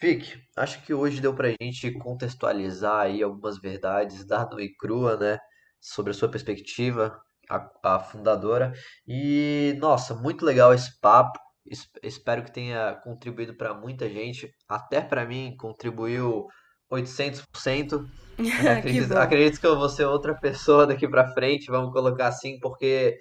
Vic, 0.00 0.38
acho 0.56 0.82
que 0.84 0.92
hoje 0.92 1.20
deu 1.20 1.34
pra 1.34 1.54
gente 1.60 1.90
contextualizar 1.92 3.06
aí 3.06 3.22
algumas 3.22 3.58
verdades 3.58 4.26
da 4.26 4.46
e 4.58 4.74
crua, 4.76 5.16
né? 5.16 5.38
Sobre 5.86 6.10
a 6.10 6.14
sua 6.14 6.28
perspectiva, 6.28 7.16
a, 7.48 7.70
a 7.82 8.00
fundadora. 8.00 8.72
E, 9.06 9.76
nossa, 9.78 10.14
muito 10.14 10.44
legal 10.44 10.74
esse 10.74 10.98
papo. 11.00 11.38
Es, 11.64 11.88
espero 12.02 12.44
que 12.44 12.52
tenha 12.52 12.94
contribuído 13.04 13.56
para 13.56 13.74
muita 13.74 14.08
gente. 14.08 14.50
Até 14.68 15.00
para 15.00 15.24
mim, 15.24 15.54
contribuiu 15.56 16.46
800%. 16.90 18.04
acredito, 18.78 19.08
que 19.08 19.14
acredito 19.14 19.60
que 19.60 19.66
eu 19.66 19.76
vou 19.76 19.88
ser 19.88 20.04
outra 20.04 20.34
pessoa 20.34 20.86
daqui 20.86 21.08
para 21.08 21.32
frente, 21.32 21.70
vamos 21.70 21.92
colocar 21.92 22.28
assim, 22.28 22.58
porque 22.60 23.18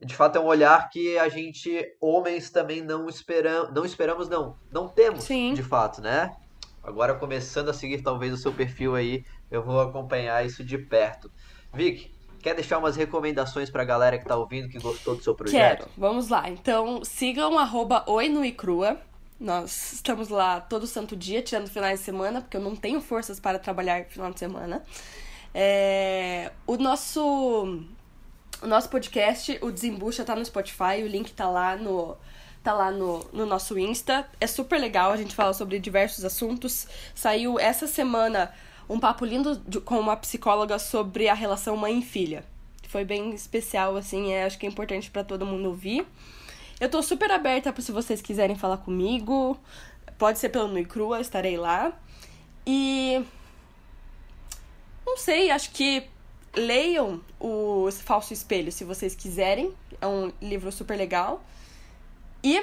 de 0.00 0.14
fato 0.14 0.36
é 0.36 0.40
um 0.40 0.46
olhar 0.46 0.88
que 0.90 1.16
a 1.18 1.28
gente, 1.28 1.82
homens, 2.00 2.50
também 2.50 2.82
não 2.82 3.08
esperamos, 3.08 3.72
não 3.72 3.84
esperamos, 3.84 4.28
não, 4.28 4.58
não 4.70 4.88
temos, 4.88 5.24
Sim. 5.24 5.54
de 5.54 5.62
fato, 5.62 6.00
né? 6.00 6.34
Agora 6.82 7.14
começando 7.14 7.68
a 7.68 7.74
seguir 7.74 8.02
talvez 8.02 8.32
o 8.32 8.36
seu 8.36 8.52
perfil 8.52 8.94
aí, 8.94 9.24
eu 9.50 9.62
vou 9.62 9.80
acompanhar 9.80 10.44
isso 10.44 10.64
de 10.64 10.78
perto. 10.78 11.30
Vic, 11.76 12.10
quer 12.42 12.54
deixar 12.54 12.78
umas 12.78 12.96
recomendações 12.96 13.70
pra 13.70 13.84
galera 13.84 14.18
que 14.18 14.24
tá 14.24 14.34
ouvindo, 14.34 14.68
que 14.68 14.78
gostou 14.78 15.14
do 15.14 15.22
seu 15.22 15.34
projeto? 15.34 15.80
Quero, 15.80 15.90
vamos 15.96 16.28
lá. 16.28 16.48
Então, 16.48 17.04
sigam 17.04 17.58
arroba 17.58 18.04
Crua. 18.56 18.98
Nós 19.38 19.92
estamos 19.92 20.30
lá 20.30 20.60
todo 20.60 20.86
santo 20.86 21.14
dia, 21.14 21.42
tirando 21.42 21.68
finais 21.68 22.00
de 22.00 22.04
semana, 22.06 22.40
porque 22.40 22.56
eu 22.56 22.60
não 22.60 22.74
tenho 22.74 23.00
forças 23.02 23.38
para 23.38 23.58
trabalhar 23.58 24.06
final 24.06 24.32
de 24.32 24.38
semana. 24.38 24.82
É... 25.54 26.50
O 26.66 26.76
nosso 26.76 27.84
o 28.62 28.66
nosso 28.66 28.88
podcast, 28.88 29.58
o 29.60 29.70
Desembucha, 29.70 30.24
tá 30.24 30.34
no 30.34 30.44
Spotify, 30.44 31.02
o 31.02 31.06
link 31.06 31.32
tá 31.32 31.48
lá 31.48 31.76
no 31.76 32.16
tá 32.62 32.72
lá 32.72 32.90
no, 32.90 33.24
no 33.32 33.46
nosso 33.46 33.78
Insta. 33.78 34.26
É 34.40 34.46
super 34.46 34.80
legal, 34.80 35.12
a 35.12 35.16
gente 35.16 35.34
fala 35.34 35.52
sobre 35.52 35.78
diversos 35.78 36.24
assuntos. 36.24 36.88
Saiu 37.14 37.60
essa 37.60 37.86
semana 37.86 38.52
um 38.88 38.98
papo 38.98 39.24
lindo 39.24 39.56
de, 39.66 39.80
com 39.80 39.98
uma 39.98 40.16
psicóloga 40.16 40.78
sobre 40.78 41.28
a 41.28 41.34
relação 41.34 41.76
mãe 41.76 41.98
e 41.98 42.02
filha. 42.02 42.44
Foi 42.88 43.04
bem 43.04 43.34
especial, 43.34 43.96
assim, 43.96 44.32
é, 44.32 44.44
acho 44.44 44.58
que 44.58 44.66
é 44.66 44.68
importante 44.68 45.10
para 45.10 45.24
todo 45.24 45.44
mundo 45.44 45.68
ouvir. 45.68 46.06
Eu 46.78 46.88
tô 46.88 47.02
super 47.02 47.30
aberta 47.30 47.72
para 47.72 47.82
se 47.82 47.90
vocês 47.90 48.20
quiserem 48.22 48.56
falar 48.56 48.78
comigo. 48.78 49.58
Pode 50.18 50.38
ser 50.38 50.50
pelo 50.50 50.68
Nui 50.68 50.84
Crua, 50.84 51.20
estarei 51.20 51.56
lá. 51.56 51.92
E. 52.66 53.22
Não 55.04 55.16
sei, 55.16 55.50
acho 55.50 55.70
que 55.70 56.08
leiam 56.54 57.20
o 57.38 57.88
Falso 57.92 58.32
Espelho 58.32 58.70
se 58.70 58.84
vocês 58.84 59.14
quiserem. 59.14 59.72
É 60.00 60.06
um 60.06 60.32
livro 60.40 60.70
super 60.70 60.96
legal. 60.96 61.42
E. 62.42 62.62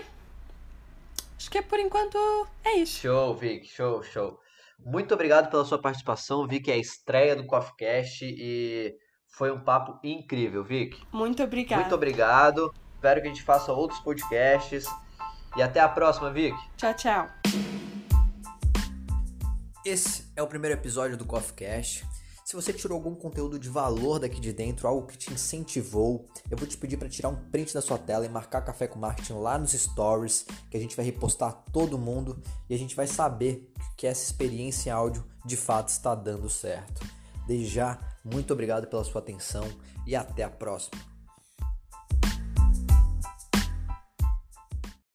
Acho 1.38 1.52
que 1.52 1.62
por 1.62 1.80
enquanto 1.80 2.18
é 2.64 2.78
isso. 2.78 3.02
Show, 3.02 3.36
Vic, 3.36 3.68
show, 3.68 4.04
show. 4.04 4.40
Muito 4.86 5.14
obrigado 5.14 5.50
pela 5.50 5.64
sua 5.66 5.80
participação. 5.80 6.48
Vi 6.48 6.60
que 6.60 6.72
é 6.72 6.76
a 6.76 6.78
estreia 6.78 7.36
do 7.36 7.46
CoffeeCast 7.46 8.26
e 8.26 8.94
foi 9.28 9.52
um 9.52 9.60
papo 9.60 10.00
incrível, 10.04 10.64
Vic. 10.64 11.02
Muito 11.12 11.42
obrigado. 11.42 11.80
Muito 11.80 11.96
obrigado. 11.96 12.74
Espero 12.96 13.22
que 13.22 13.28
a 13.28 13.30
gente 13.30 13.44
faça 13.44 13.72
outros 13.72 14.00
podcasts. 14.00 14.86
E 15.56 15.62
até 15.62 15.80
a 15.80 15.88
próxima, 15.88 16.32
Vic. 16.32 16.56
Tchau, 16.78 16.94
tchau. 16.94 17.28
Esse 19.86 20.32
é 20.36 20.42
o 20.42 20.48
primeiro 20.48 20.78
episódio 20.80 21.18
do 21.18 21.26
Coffee 21.26 21.54
Cash. 21.54 22.13
Se 22.54 22.56
você 22.56 22.72
tirou 22.72 22.98
algum 22.98 23.16
conteúdo 23.16 23.58
de 23.58 23.68
valor 23.68 24.20
daqui 24.20 24.40
de 24.40 24.54
dentro, 24.54 24.88
algo 24.88 25.08
que 25.08 25.18
te 25.18 25.34
incentivou, 25.34 26.28
eu 26.52 26.56
vou 26.56 26.68
te 26.68 26.78
pedir 26.78 26.98
para 26.98 27.10
tirar 27.10 27.30
um 27.30 27.36
print 27.36 27.74
da 27.74 27.82
sua 27.82 27.98
tela 27.98 28.28
e 28.28 28.30
marcar 28.30 28.62
Café 28.62 28.86
com 28.86 29.00
Marketing 29.00 29.34
lá 29.34 29.58
nos 29.58 29.72
stories, 29.72 30.46
que 30.70 30.78
a 30.78 30.80
gente 30.80 30.96
vai 30.96 31.04
repostar 31.04 31.64
todo 31.72 31.98
mundo 31.98 32.40
e 32.70 32.76
a 32.76 32.78
gente 32.78 32.96
vai 32.96 33.08
saber 33.08 33.74
que 33.98 34.06
essa 34.06 34.24
experiência 34.24 34.92
em 34.92 34.94
áudio 34.94 35.26
de 35.44 35.58
fato 35.58 35.90
está 35.90 36.14
dando 36.14 36.48
certo. 36.48 37.04
Desde 37.48 37.66
já, 37.66 37.98
muito 38.24 38.54
obrigado 38.54 38.86
pela 38.86 39.04
sua 39.04 39.20
atenção 39.20 39.66
e 40.06 40.16
até 40.16 40.44
a 40.44 40.50
próxima. 40.52 41.13